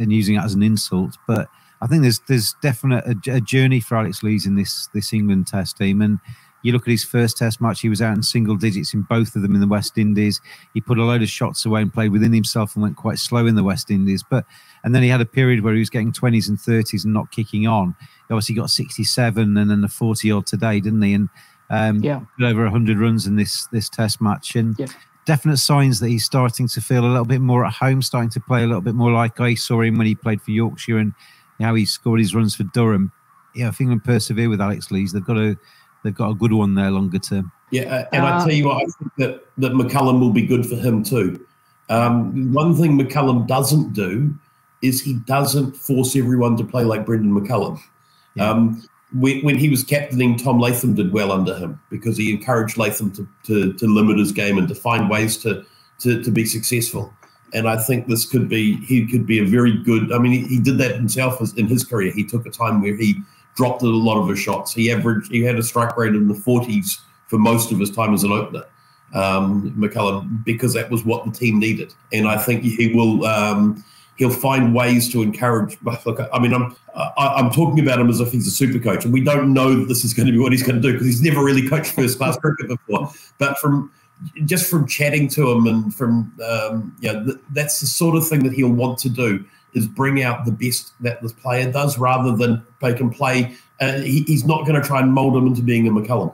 [0.02, 1.16] and using it as an insult.
[1.26, 1.48] But
[1.80, 5.46] I think there's there's definite a, a, journey for Alex Lees in this this England
[5.46, 6.00] Test team.
[6.02, 6.20] And
[6.62, 9.34] you look at his first Test match; he was out in single digits in both
[9.34, 10.40] of them in the West Indies.
[10.74, 13.46] He put a load of shots away and played within himself and went quite slow
[13.46, 14.22] in the West Indies.
[14.22, 14.44] But
[14.84, 17.30] and then he had a period where he was getting 20s and 30s and not
[17.30, 17.96] kicking on.
[18.28, 21.14] He obviously got 67 and then a 40 odd today, didn't he?
[21.14, 21.28] And
[21.70, 24.86] um, yeah, over 100 runs in this this Test match, and yeah.
[25.24, 28.40] Definite signs that he's starting to feel a little bit more at home, starting to
[28.40, 31.14] play a little bit more like I saw him when he played for Yorkshire and
[31.60, 33.12] how he scored his runs for Durham.
[33.54, 35.56] Yeah, I if England persevere with Alex Lees, they've got a
[36.02, 37.52] they've got a good one there longer term.
[37.70, 40.46] Yeah, uh, and uh, I tell you what, I think that that McCullum will be
[40.46, 41.44] good for him too.
[41.88, 44.34] Um, one thing McCullum doesn't do
[44.82, 47.80] is he doesn't force everyone to play like Brendon McCullum.
[48.34, 48.50] Yeah.
[48.50, 48.82] Um,
[49.14, 53.28] when, he was captaining, Tom Latham did well under him because he encouraged Latham to,
[53.44, 55.64] to, to limit his game and to find ways to,
[56.00, 57.12] to, to be successful.
[57.54, 60.46] And I think this could be, he could be a very good, I mean, he,
[60.46, 62.10] he did that himself in his career.
[62.12, 63.20] He took a time where he
[63.54, 64.72] dropped a lot of his shots.
[64.72, 68.14] He averaged, he had a strike rate in the 40s for most of his time
[68.14, 68.64] as an opener,
[69.14, 71.92] um, McCullum, because that was what the team needed.
[72.12, 73.84] And I think he will, um,
[74.22, 75.76] he'll find ways to encourage.
[75.82, 79.04] Look, I mean, I'm I, am talking about him as if he's a super coach,
[79.04, 80.92] and we don't know that this is going to be what he's going to do
[80.92, 83.10] because he's never really coached first class cricket before.
[83.38, 83.90] But from
[84.44, 88.44] just from chatting to him and from um, yeah, th- that's the sort of thing
[88.44, 92.36] that he'll want to do is bring out the best that this player does rather
[92.36, 93.52] than they can play.
[93.80, 96.32] Uh, he, he's not going to try and mold him into being a McCullum.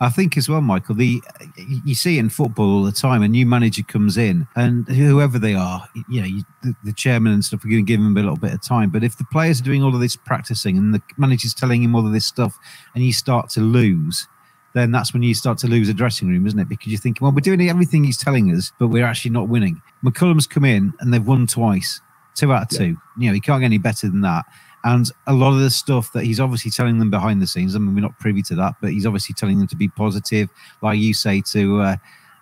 [0.00, 0.94] I think as well, Michael.
[0.94, 1.22] The
[1.56, 5.54] you see in football all the time, a new manager comes in, and whoever they
[5.54, 8.20] are, you know, you, the, the, chairman and stuff are going to give him a
[8.20, 8.90] little bit of time.
[8.90, 11.94] But if the players are doing all of this practicing and the manager's telling him
[11.94, 12.58] all of this stuff,
[12.94, 14.26] and you start to lose,
[14.74, 16.68] then that's when you start to lose a dressing room, isn't it?
[16.68, 19.80] Because you're thinking, well, we're doing everything he's telling us, but we're actually not winning.
[20.04, 22.00] McCullum's come in and they've won twice,
[22.34, 22.86] two out of yeah.
[22.86, 22.96] two.
[23.18, 24.44] You know, he can't get any better than that.
[24.84, 27.78] And a lot of the stuff that he's obviously telling them behind the scenes, I
[27.78, 30.50] mean, we're not privy to that, but he's obviously telling them to be positive,
[30.82, 31.96] like you say, to, uh,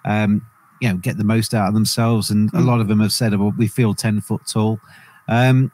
[0.05, 0.45] um,
[0.81, 2.31] you know, get the most out of themselves.
[2.31, 2.59] And mm.
[2.59, 4.81] a lot of them have said, well, we feel 10 foot tall.
[5.29, 5.71] Um,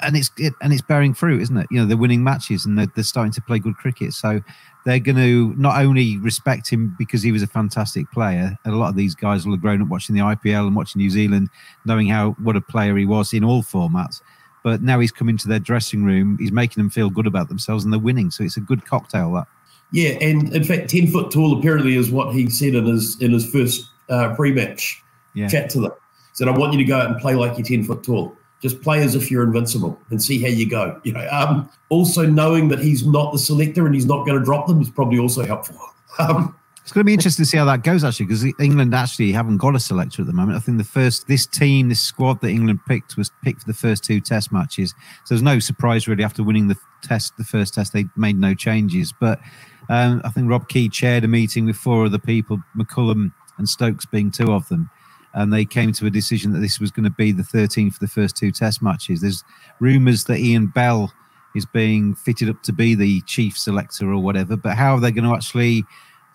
[0.00, 1.68] and it's it, and it's bearing fruit, isn't it?
[1.70, 4.12] You know, they're winning matches and they're, they're starting to play good cricket.
[4.12, 4.42] So
[4.84, 8.58] they're going to not only respect him because he was a fantastic player.
[8.64, 11.00] And a lot of these guys will have grown up watching the IPL and watching
[11.00, 11.48] New Zealand,
[11.84, 14.20] knowing how what a player he was in all formats
[14.66, 16.36] but now he's come into their dressing room.
[16.40, 18.32] He's making them feel good about themselves, and they're winning.
[18.32, 19.32] So it's a good cocktail.
[19.32, 19.46] That.
[19.92, 23.30] Yeah, and in fact, ten foot tall apparently is what he said in his in
[23.30, 25.46] his first uh, pre-match yeah.
[25.46, 25.92] chat to them.
[25.92, 28.36] He said, "I want you to go out and play like you're ten foot tall.
[28.60, 31.28] Just play as if you're invincible and see how you go." You know.
[31.30, 34.80] Um, also, knowing that he's not the selector and he's not going to drop them
[34.80, 35.78] is probably also helpful.
[36.18, 39.32] Um, it's going to be interesting to see how that goes, actually, because England actually
[39.32, 40.56] haven't got a selector at the moment.
[40.56, 43.74] I think the first, this team, this squad that England picked was picked for the
[43.74, 44.90] first two test matches.
[45.24, 48.54] So there's no surprise, really, after winning the test, the first test, they made no
[48.54, 49.12] changes.
[49.12, 49.40] But
[49.88, 54.06] Um, I think Rob Key chaired a meeting with four other people, McCullum and Stokes
[54.06, 54.88] being two of them,
[55.34, 57.98] and they came to a decision that this was going to be the 13 for
[57.98, 59.22] the first two Test matches.
[59.22, 59.42] There's
[59.80, 61.12] rumours that Ian Bell
[61.56, 65.10] is being fitted up to be the chief selector or whatever, but how are they
[65.10, 65.84] going to actually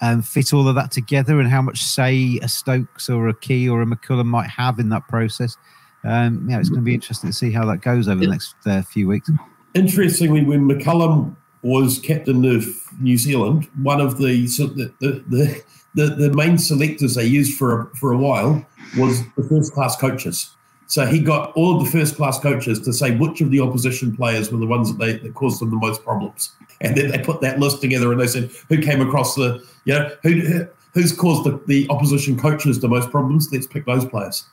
[0.02, 3.70] um, fit all of that together and how much say a Stokes or a Key
[3.70, 5.58] or a McCullum might have in that process?
[6.04, 8.56] Um, yeah, it's going to be interesting to see how that goes over the next
[8.66, 9.30] uh, few weeks.
[9.76, 12.66] Interestingly, when McCullum was captain of
[13.00, 17.58] New Zealand, one of the so the, the, the, the, the main selectors they used
[17.58, 18.66] for a, for a while
[18.98, 20.56] was the first class coaches.
[20.92, 24.14] So he got all of the first class coaches to say which of the opposition
[24.14, 26.52] players were the ones that they that caused them the most problems,
[26.82, 29.94] and then they put that list together and they said who came across the you
[29.94, 33.48] know who who's caused the, the opposition coaches the most problems.
[33.54, 34.44] Let's pick those players,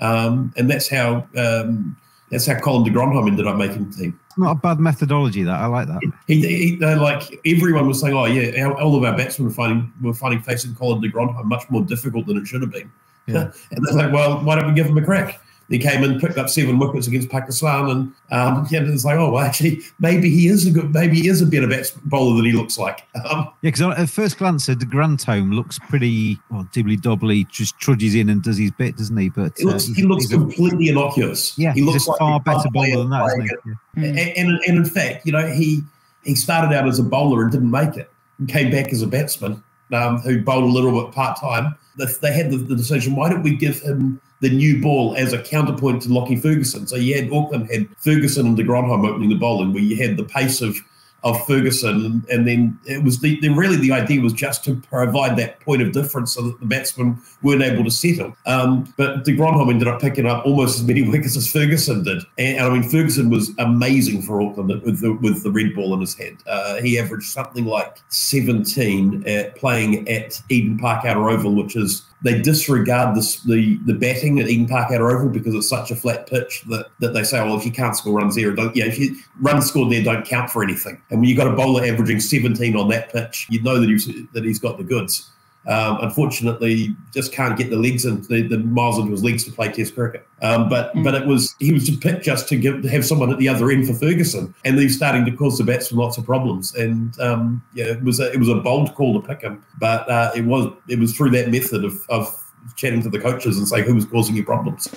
[0.00, 1.96] um, and that's how um,
[2.30, 4.20] that's how Colin de Grandhomme ended up making the team.
[4.36, 5.44] Not a bad methodology.
[5.44, 6.02] That I like that.
[6.26, 10.12] He, he like everyone was saying, oh yeah, all of our batsmen were finding were
[10.12, 12.92] finding facing Colin de Grandhomme much more difficult than it should have been.
[13.26, 13.50] Yeah.
[13.70, 15.40] and they're like, well, why don't we give him a crack?
[15.68, 19.32] He came in, picked up seven wickets against Pakistan, and um, yeah, it's like, oh,
[19.32, 22.44] well, actually, maybe he is a good, maybe he is a better bats bowler than
[22.44, 23.02] he looks like.
[23.28, 27.76] Um, Yeah, because at first glance, uh, the Grandhomme looks pretty well, dibbly dobbly, just
[27.80, 29.28] trudges in and does his bit, doesn't he?
[29.28, 31.58] But he looks, uh, he looks he's a- completely innocuous.
[31.58, 34.02] Yeah, he he's looks a like far better bowler than that, playing isn't he?
[34.02, 34.08] it.
[34.36, 35.80] And, and, and in fact, you know, he
[36.22, 38.10] he started out as a bowler and didn't make it.
[38.38, 41.74] And came back as a batsman um, who bowled a little bit part time.
[41.96, 45.42] They, had the, the decision: why don't we give him the new ball as a
[45.42, 46.86] counterpoint to Lockie Ferguson?
[46.86, 50.16] So you had Auckland had Ferguson and de Grandhomme opening the bowling, where you had
[50.16, 50.76] the pace of
[51.26, 54.76] of Ferguson, and, and then it was the, the really the idea was just to
[54.76, 58.32] provide that point of difference so that the batsmen weren't able to settle.
[58.46, 62.22] Um, but de Grandhomme ended up picking up almost as many wickets as Ferguson did,
[62.38, 66.00] and, I mean Ferguson was amazing for Auckland with the with the red ball in
[66.00, 66.44] his hand.
[66.46, 72.02] Uh, he averaged something like 17 at playing at Eden Park Outer Oval, which is
[72.26, 76.28] they disregard the the batting at Eden Park Outer Oval because it's such a flat
[76.28, 78.98] pitch that, that they say, well, if you can't score runs there, don't yeah, if
[78.98, 81.00] you runs scored there don't count for anything.
[81.10, 84.06] And when you've got a bowler averaging 17 on that pitch, you know that he's
[84.32, 85.30] that he's got the goods.
[85.66, 89.52] Um, unfortunately, just can't get the legs and the, the miles into his legs to
[89.52, 90.26] play Test cricket.
[90.40, 93.38] Um, but but it was he was picked just to give to have someone at
[93.38, 96.74] the other end for Ferguson, and he's starting to cause the batsmen lots of problems.
[96.76, 100.08] And um, yeah, it was a, it was a bold call to pick him, but
[100.08, 102.44] uh, it was it was through that method of, of
[102.76, 104.88] chatting to the coaches and saying who was causing you problems.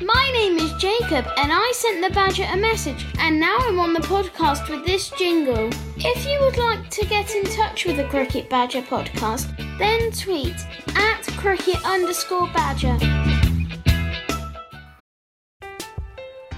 [0.00, 3.92] My name is Jacob, and I sent the Badger a message, and now I'm on
[3.92, 5.70] the podcast with this jingle.
[6.08, 10.54] If you would like to get in touch with the Cricket Badger podcast, then tweet
[10.96, 12.96] at cricket underscore badger.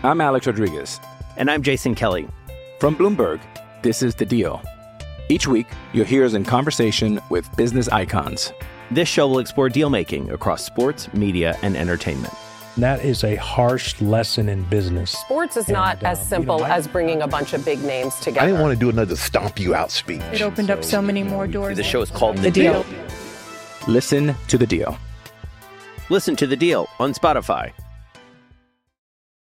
[0.03, 1.01] I'm Alex Rodriguez.
[1.39, 2.29] And I'm Jason Kelly.
[2.79, 3.41] From Bloomberg,
[3.81, 4.61] this is The Deal.
[5.31, 8.53] Each week, you'll hear us in conversation with business icons.
[8.91, 12.35] This show will explore deal making across sports, media, and entertainment.
[12.79, 15.11] That is a harsh lesson in business.
[15.11, 18.43] Sports is not as simple as bringing a bunch of big names together.
[18.43, 20.23] I didn't want to do another stomp you out speech.
[20.33, 21.77] It opened up so many more doors.
[21.77, 22.87] The show is called The Deal.
[23.89, 24.97] Listen to The Deal.
[26.09, 27.73] Listen to The Deal on Spotify.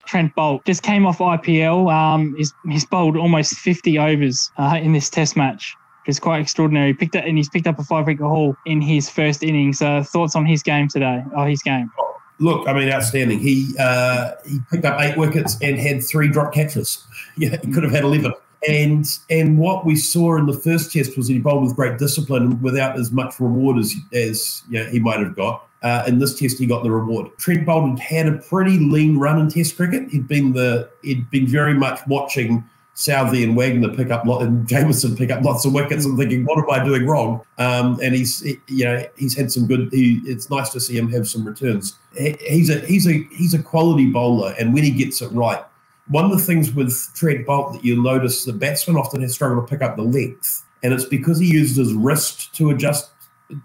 [0.07, 1.93] Trent Boult just came off IPL.
[1.93, 5.75] Um, he's he's bowled almost 50 overs uh, in this Test match.
[6.07, 6.91] It's quite extraordinary.
[6.91, 9.83] He picked up and he's picked up a five wicket haul in his first innings.
[9.83, 11.25] Uh, thoughts on his game today?
[11.37, 11.91] Oh, his game.
[12.39, 13.39] Look, I mean, outstanding.
[13.39, 17.05] He uh, he picked up eight wickets and had three drop catches.
[17.39, 18.33] Yeah, he could have had eleven.
[18.67, 22.63] And and what we saw in the first test was he bowled with great discipline
[22.63, 25.69] without as much reward as as you know, he might have got.
[25.83, 27.29] Uh, in this test, he got the reward.
[27.37, 30.09] Trent Boult had had a pretty lean run in Test cricket.
[30.09, 32.65] He'd been the he'd been very much watching
[32.97, 36.45] Southee and Wagner pick up lot and Jamieson pick up lots of wickets and thinking,
[36.47, 37.43] what am I doing wrong?
[37.59, 39.91] Um, and he's he- you know he's had some good.
[39.93, 41.97] He, it's nice to see him have some returns.
[42.17, 45.63] He- He's a he's a he's a quality bowler, and when he gets it right.
[46.09, 49.67] One of the things with Trent Boult that you'll notice the batsman often has struggled
[49.67, 53.11] to pick up the length, and it's because he uses his wrist to adjust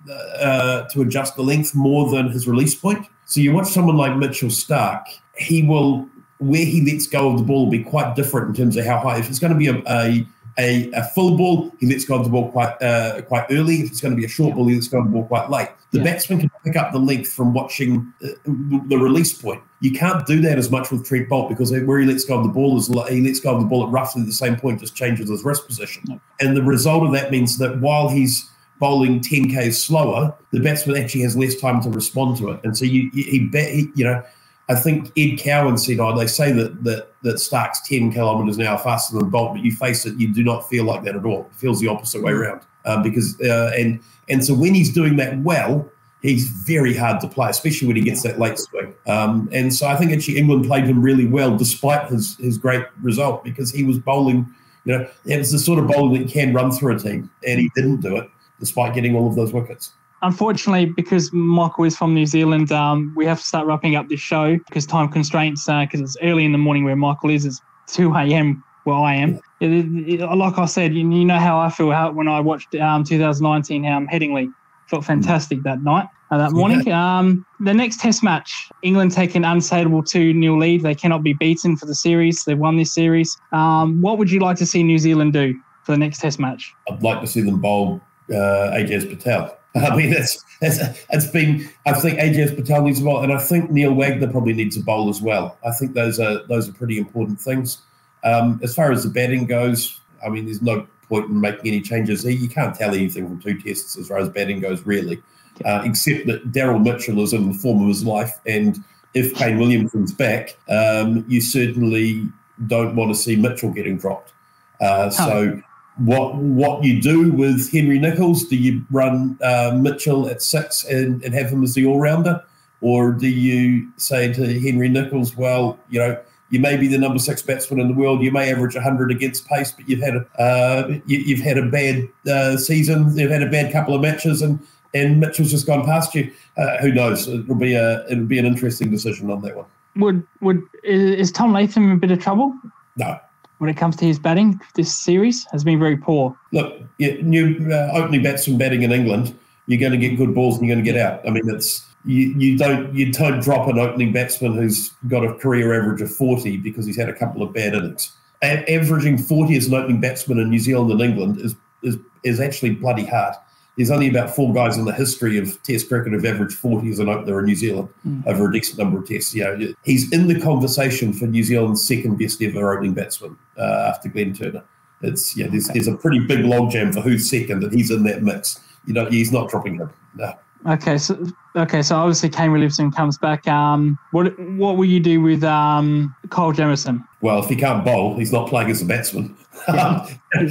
[0.09, 3.05] uh, to adjust the length more than his release point.
[3.25, 5.03] So you watch someone like Mitchell Starc,
[5.37, 6.09] he will
[6.41, 8.99] where he lets go of the ball will be quite different in terms of how
[8.99, 9.17] high.
[9.17, 10.25] If it's going to be a a,
[10.57, 13.75] a, a full ball, he lets go of the ball quite uh, quite early.
[13.75, 15.49] If it's going to be a short ball, he lets go of the ball quite
[15.51, 15.69] late.
[15.91, 19.61] The batsman can pick up the length from watching uh, the release point.
[19.81, 22.43] You can't do that as much with Trent Boult because where he lets go of
[22.43, 24.95] the ball is he lets go of the ball at roughly the same point, just
[24.95, 26.19] changes his wrist position.
[26.39, 31.21] And the result of that means that while he's bowling 10k slower, the batsman actually
[31.21, 32.61] has less time to respond to it.
[32.63, 34.23] And so you, he he, you know,
[34.71, 38.65] I think Ed Cowan said, "Oh, they say that that that Starc's ten kilometres an
[38.65, 41.25] hour faster than Boult, but you face it, you do not feel like that at
[41.25, 41.49] all.
[41.51, 43.99] It feels the opposite way around um, because uh, and
[44.29, 45.89] and so when he's doing that well."
[46.23, 48.93] He's very hard to play, especially when he gets that late swing.
[49.07, 52.85] Um, and so I think actually England played him really well, despite his his great
[53.01, 54.45] result, because he was bowling.
[54.85, 57.59] You know, it was the sort of bowling that can run through a team, and
[57.59, 62.13] he didn't do it despite getting all of those wickets unfortunately, because Michael is from
[62.13, 65.65] New Zealand, um, we have to start wrapping up this show because time constraints.
[65.65, 67.45] Because uh, it's early in the morning where Michael is.
[67.45, 68.63] It's two a.m.
[68.83, 69.39] where I am.
[69.59, 72.39] It, it, it, like I said, you, you, know how I feel how, when I
[72.39, 74.51] watched um, 2019 um, Headingley.
[74.87, 76.81] Felt fantastic that night, uh, that morning.
[76.85, 77.19] Yeah.
[77.19, 80.83] Um, the next Test match, England take an unassailable 2 0 lead.
[80.83, 82.43] They cannot be beaten for the series.
[82.43, 83.37] They've won this series.
[83.53, 86.73] Um, what would you like to see New Zealand do for the next Test match?
[86.89, 89.57] I'd like to see them bowl uh, Ajaz Patel.
[89.75, 91.69] I mean, it's it's it's been.
[91.85, 94.81] I think Ajaz Patel needs a bowl, and I think Neil Wagner probably needs a
[94.81, 95.57] bowl as well.
[95.65, 97.79] I think those are those are pretty important things.
[98.23, 101.81] Um, as far as the batting goes, I mean, there's no point in making any
[101.81, 102.25] changes.
[102.25, 105.21] You can't tell anything from two tests as far as batting goes, really,
[105.63, 109.57] uh, except that Daryl Mitchell is in the form of his life, and if Kane
[109.57, 112.27] Williamson's back, um, you certainly
[112.67, 114.33] don't want to see Mitchell getting dropped.
[114.81, 115.61] Uh, so
[115.97, 118.45] what what you do with Henry Nicholls.
[118.45, 122.43] Do you run uh, Mitchell at six and, and have him as the all rounder,
[122.81, 126.19] or do you say to Henry Nicholls, well, you know,
[126.49, 128.21] you may be the number six batsman in the world.
[128.21, 131.65] You may average 100 against pace, but you've had a uh, you, have had a
[131.65, 133.17] bad uh, season.
[133.17, 134.59] You've had a bad couple of matches, and
[134.93, 136.31] and Mitchell's just gone past you.
[136.57, 137.27] Uh, who knows?
[137.27, 139.65] It'll be a it'll be an interesting decision on that one.
[139.95, 142.53] Would would is Tom Latham in a bit of trouble?
[142.97, 143.17] No,
[143.61, 146.35] when it comes to his batting this series has been very poor.
[146.51, 149.37] Look, yeah, new uh, opening batsman batting in England,
[149.67, 151.21] you're going to get good balls and you're going to get out.
[151.27, 155.35] I mean, it's you, you don't you don't drop an opening batsman who's got a
[155.35, 158.11] career average of 40 because he's had a couple of bad innings.
[158.41, 161.53] A- averaging 40 as an opening batsman in New Zealand and England is
[161.83, 163.35] is is actually bloody hard
[163.81, 166.99] there's only about four guys in the history of Test cricket who've averaged 40 as
[166.99, 168.27] an opener in New Zealand mm.
[168.27, 169.33] over a decent number of tests.
[169.33, 173.91] You know, he's in the conversation for New Zealand's second best ever opening batsman uh,
[173.95, 174.63] after Glenn Turner.
[175.01, 175.79] It's yeah, there's, okay.
[175.79, 178.59] there's a pretty big logjam for who's second, and he's in that mix.
[178.85, 179.89] You know, he's not dropping him.
[180.13, 180.37] No.
[180.67, 183.47] Okay, so okay, so obviously Kane Williamson comes back.
[183.47, 187.03] Um, what what will you do with um Kyle Jamieson?
[187.21, 189.35] Well, if he can't bowl, he's not playing as a batsman.
[189.67, 190.07] Yeah.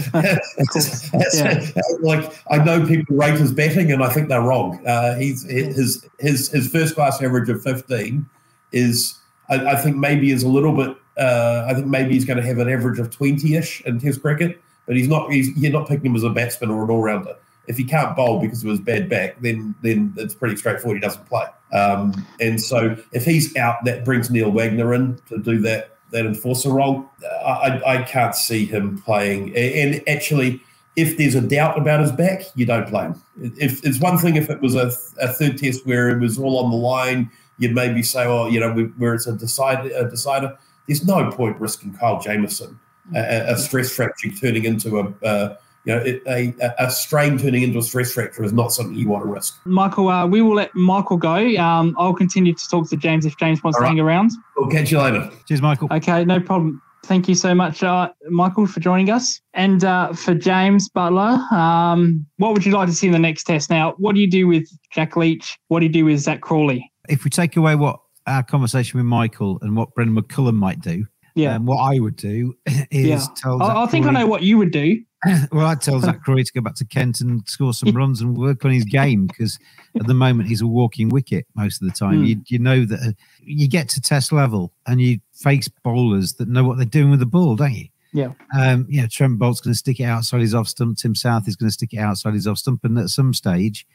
[1.35, 1.71] yeah.
[2.01, 4.85] Like I know people rate his batting, and I think they're wrong.
[4.85, 8.29] Uh, he's his his his first class average of fifteen
[8.73, 9.17] is
[9.49, 10.97] I, I think maybe is a little bit.
[11.17, 14.23] Uh, I think maybe he's going to have an average of twenty ish in Test
[14.23, 15.31] cricket, but he's not.
[15.33, 17.37] He's you're not picking him as a batsman or an all rounder
[17.67, 20.97] if he can't bowl because of his bad back, then then it's pretty straightforward.
[20.97, 21.47] He doesn't play.
[21.73, 26.27] Um, and so if he's out, that brings Neil Wagner in to do that that
[26.27, 27.09] enforcer role.
[27.45, 29.57] I, I can't see him playing.
[29.57, 30.61] And actually,
[30.97, 33.23] if there's a doubt about his back, you don't play him.
[33.57, 34.91] If it's one thing if it was a,
[35.21, 38.59] a third test where it was all on the line, you'd maybe say, oh, you
[38.59, 39.91] know, where it's a decider.
[39.95, 40.59] A decider
[40.91, 42.77] there's no point risking Kyle Jamieson,
[43.15, 47.79] a, a stress fracture turning into a, a you know, a, a, strain turning into
[47.79, 49.59] a stress fracture is not something you want to risk.
[49.65, 51.37] Michael, uh, we will let Michael go.
[51.57, 53.87] Um, I'll continue to talk to James if James wants right.
[53.87, 54.33] to hang around.
[54.57, 55.31] We'll catch you later.
[55.49, 55.89] Cheers, Michael.
[55.91, 56.83] Okay, no problem.
[57.05, 59.41] Thank you so much, uh, Michael, for joining us.
[59.55, 63.45] And uh, for James Butler, um, what would you like to see in the next
[63.45, 63.71] test?
[63.71, 65.59] Now, what do you do with Jack Leach?
[65.69, 66.91] What do you do with Zak Crawley?
[67.09, 71.07] If we take away what our conversation with Michael and what Brendon McCullum might do,
[71.35, 71.55] yeah.
[71.55, 73.27] Um, what I would do is yeah.
[73.37, 73.63] tell.
[73.63, 75.03] I, I think I know what you would do.
[75.53, 78.65] well, I'd tell Zak to go back to Kent and score some runs and work
[78.65, 79.59] on his game because
[79.99, 82.23] at the moment he's a walking wicket most of the time.
[82.23, 82.27] Mm.
[82.27, 83.13] You, you know that uh,
[83.43, 87.21] you get to test level and you face bowlers that know what they're doing with
[87.21, 87.89] the ball, don't you?
[88.13, 88.33] Yeah.
[88.57, 90.99] Um, yeah, Trent Boult's going to stick it outside his off stump.
[90.99, 92.83] Tim Southee is going to stick it outside his off stump.
[92.85, 93.87] And at some stage,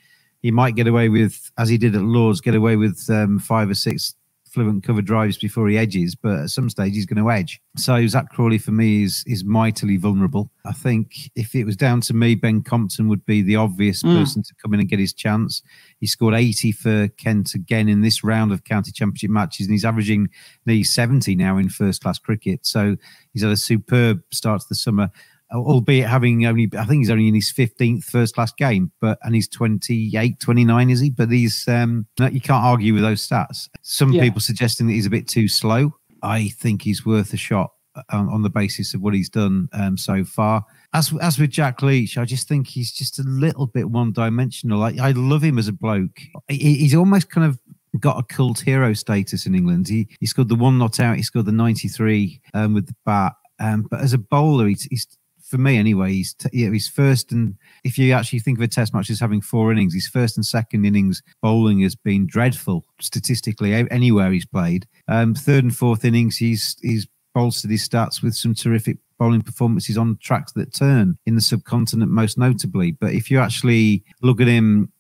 [0.42, 3.70] he might get away with, as he did at Lords, get away with um, five
[3.70, 4.14] or six
[4.56, 7.60] fluent cover drives before he edges, but at some stage he's going to edge.
[7.76, 10.50] So Zak Crawley for me is is mightily vulnerable.
[10.66, 14.18] I think if it was down to me, Ben Compton would be the obvious mm.
[14.18, 15.62] person to come in and get his chance.
[16.00, 19.86] He scored 80 for Kent again in this round of county championship matches, and he's
[19.86, 20.30] averaging
[20.66, 22.66] nearly 70 now in first class cricket.
[22.66, 22.96] So
[23.34, 25.12] he's had a superb start to the summer
[25.54, 29.36] albeit having only, I think he's only in his 15th first class game, but, and
[29.36, 31.10] he's 28, 29, is he?
[31.10, 33.70] But he's, um, you can't argue with those stats.
[33.82, 34.24] Some yeah.
[34.24, 35.94] people suggesting that he's a bit too slow.
[36.24, 37.72] I think he's worth a shot
[38.12, 40.66] on, on the basis of what he's done um, so far.
[40.94, 44.84] As, as with Jack Leach, I just think he's just a little bit one dimensional.
[44.84, 46.22] I, I love him as a bloke.
[46.48, 47.60] He, he's almost kind of
[48.00, 49.88] got a cult hero status in England.
[49.88, 51.18] He he scored the one not out.
[51.18, 53.34] He scored the 93 um, with the bat.
[53.60, 55.08] Um, but as a bowler, he's, he's
[55.46, 56.12] for me anyway.
[56.12, 59.20] He's t- yeah, he's first and if you actually think of a Test match as
[59.20, 64.46] having four innings, his first and second innings bowling has been dreadful statistically anywhere he's
[64.46, 64.88] played.
[65.08, 69.98] Um, third and fourth innings, he's he's bolstered his stats with some terrific bowling performances
[69.98, 72.92] on tracks that turn in the subcontinent, most notably.
[72.92, 74.92] But if you actually look at him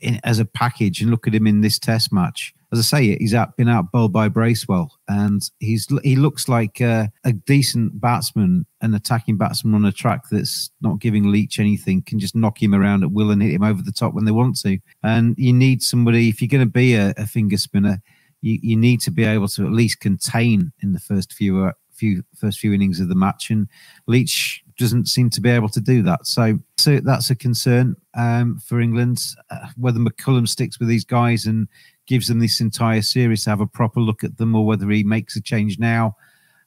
[0.00, 3.16] in, as a package and look at him in this Test match, as I say,
[3.16, 8.00] he's out, been out bowled by Bracewell, and he's he looks like a, a decent
[8.00, 12.62] batsman, an attacking batsman on a track that's not giving Leach anything, can just knock
[12.62, 14.78] him around at will and hit him over the top when they want to.
[15.02, 18.00] And you need somebody if you're going to be a, a finger spinner,
[18.40, 21.72] you, you need to be able to at least contain in the first few uh,
[21.92, 23.68] few first few innings of the match, and
[24.06, 26.26] Leach doesn't seem to be able to do that.
[26.26, 29.22] So, so that's a concern um, for England.
[29.50, 31.68] Uh, whether McCullum sticks with these guys and
[32.06, 35.02] gives them this entire series to have a proper look at them, or whether he
[35.02, 36.16] makes a change now.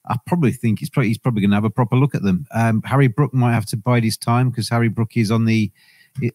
[0.08, 2.46] I probably think he's probably, he's probably going to have a proper look at them.
[2.52, 5.72] Um, Harry Brook might have to bide his time because Harry Brook is on the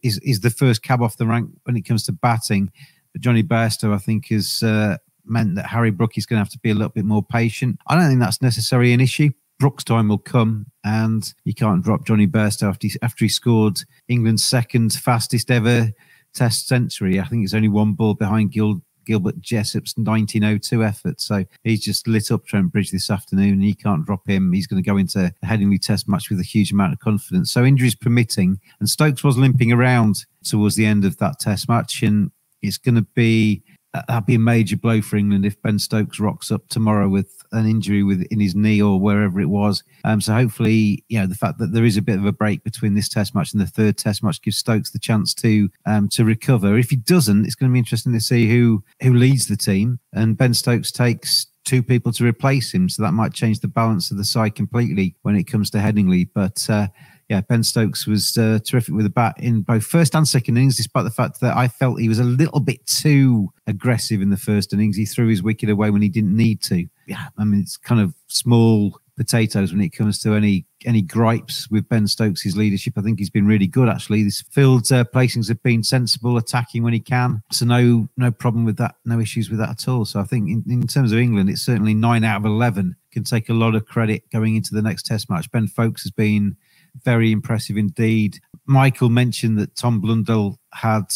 [0.03, 2.73] is is the first cab off the rank when it comes to batting.
[3.13, 6.53] But Jonny Bairstow, I think, has uh, meant that Harry Brook is going to have
[6.53, 7.79] to be a little bit more patient.
[7.87, 9.31] I don't think that's necessarily an issue.
[9.59, 13.81] Brook's time will come, and you can't drop Jonny Bairstow after he, after he scored
[14.09, 15.93] England's second fastest ever
[16.35, 17.19] Test century.
[17.19, 21.19] I think it's only one ball behind Gil, Gilbert Jessop's 1902 effort.
[21.19, 24.53] So he's just lit up Trent Bridge this afternoon and he can't drop him.
[24.53, 27.51] He's going to go into a Headingley test match with a huge amount of confidence.
[27.51, 28.61] So injuries permitting.
[28.81, 32.03] And Stokes was limping around towards the end of that test match.
[32.03, 32.31] And
[32.61, 36.51] it's going to be that'd be a major blow for England if Ben Stokes rocks
[36.51, 39.83] up tomorrow with an injury with in his knee or wherever it was.
[40.05, 42.63] Um, so hopefully, you know, the fact that there is a bit of a break
[42.65, 46.09] between this Test match and the third Test match gives Stokes the chance to um,
[46.11, 46.79] to recover.
[46.79, 49.99] If he doesn't, it's going to be interesting to see who who leads the team.
[50.13, 54.11] And Ben Stokes takes two people to replace him, so that might change the balance
[54.11, 56.29] of the side completely when it comes to Headingley.
[56.35, 56.89] But uh,
[57.29, 60.77] yeah, Ben Stokes was uh, terrific with the bat in both first and second innings,
[60.77, 64.37] despite the fact that I felt he was a little bit too aggressive in the
[64.37, 64.97] first innings.
[64.97, 66.87] He threw his wicket away when he didn't need to.
[67.07, 71.69] Yeah, I mean, it's kind of small potatoes when it comes to any any gripes
[71.71, 72.95] with Ben Stokes' leadership.
[72.97, 74.23] I think he's been really good actually.
[74.23, 77.43] His field uh, placings have been sensible, attacking when he can.
[77.53, 80.07] So no no problem with that, no issues with that at all.
[80.07, 83.25] So I think in, in terms of England, it's certainly nine out of eleven can
[83.25, 85.51] take a lot of credit going into the next Test match.
[85.51, 86.57] Ben Foakes has been
[87.05, 88.39] very impressive indeed.
[88.67, 91.07] Michael mentioned that Tom Blundell had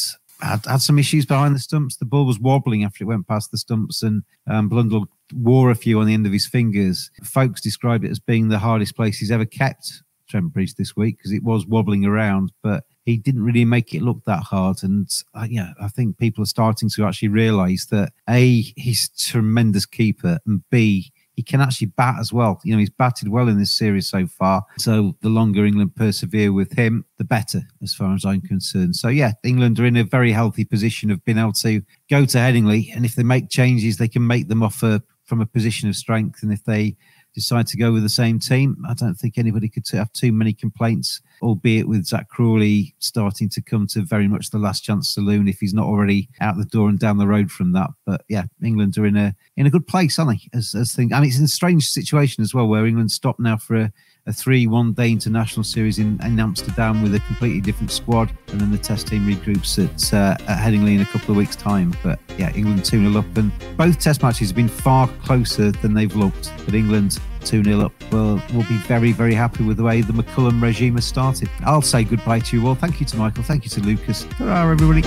[0.40, 1.96] had, had some issues behind the stumps.
[1.96, 5.74] The ball was wobbling after it went past the stumps, and um, Blundell wore a
[5.74, 7.10] few on the end of his fingers.
[7.22, 11.18] Foakes described it as being the hardest place he's ever kept Trent Bridge this week
[11.18, 14.82] because it was wobbling around, but he didn't really make it look that hard.
[14.82, 19.30] And uh, yeah, I think people are starting to actually realise that a he's a
[19.30, 22.60] tremendous keeper, and b he can actually bat as well.
[22.64, 24.64] You know, he's batted well in this series so far.
[24.78, 28.96] So the longer England persevere with him, the better, as far as I'm concerned.
[28.96, 32.38] So yeah, England are in a very healthy position of being able to go to
[32.38, 35.88] Headingley, and if they make changes, they can make them off a, from a position
[35.88, 36.42] of strength.
[36.42, 36.96] And if they
[37.34, 40.52] decide to go with the same team, I don't think anybody could have too many
[40.52, 45.48] complaints, albeit with Zak Crawley starting to come to very much the last chance saloon
[45.48, 47.90] if he's not already out the door and down the road from that.
[48.06, 50.58] But yeah, England are in a in a good place, aren't they?
[50.58, 53.56] As, as things, and it's in a strange situation as well, where England stopped now
[53.56, 53.92] for a
[54.26, 58.32] a three one day international series in, in Amsterdam with a completely different squad.
[58.48, 61.56] And then the test team regroups at, uh, at Headingley in a couple of weeks'
[61.56, 61.94] time.
[62.02, 63.36] But yeah, England 2 0 up.
[63.36, 66.52] And both test matches have been far closer than they've looked.
[66.64, 70.12] But England 2 0 up will, will be very, very happy with the way the
[70.12, 71.48] McCullum regime has started.
[71.64, 72.74] I'll say goodbye to you all.
[72.74, 73.42] Thank you to Michael.
[73.42, 74.24] Thank you to Lucas.
[74.24, 75.02] Hurrah, everybody.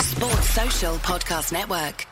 [0.00, 2.06] Sports Social Podcast Network.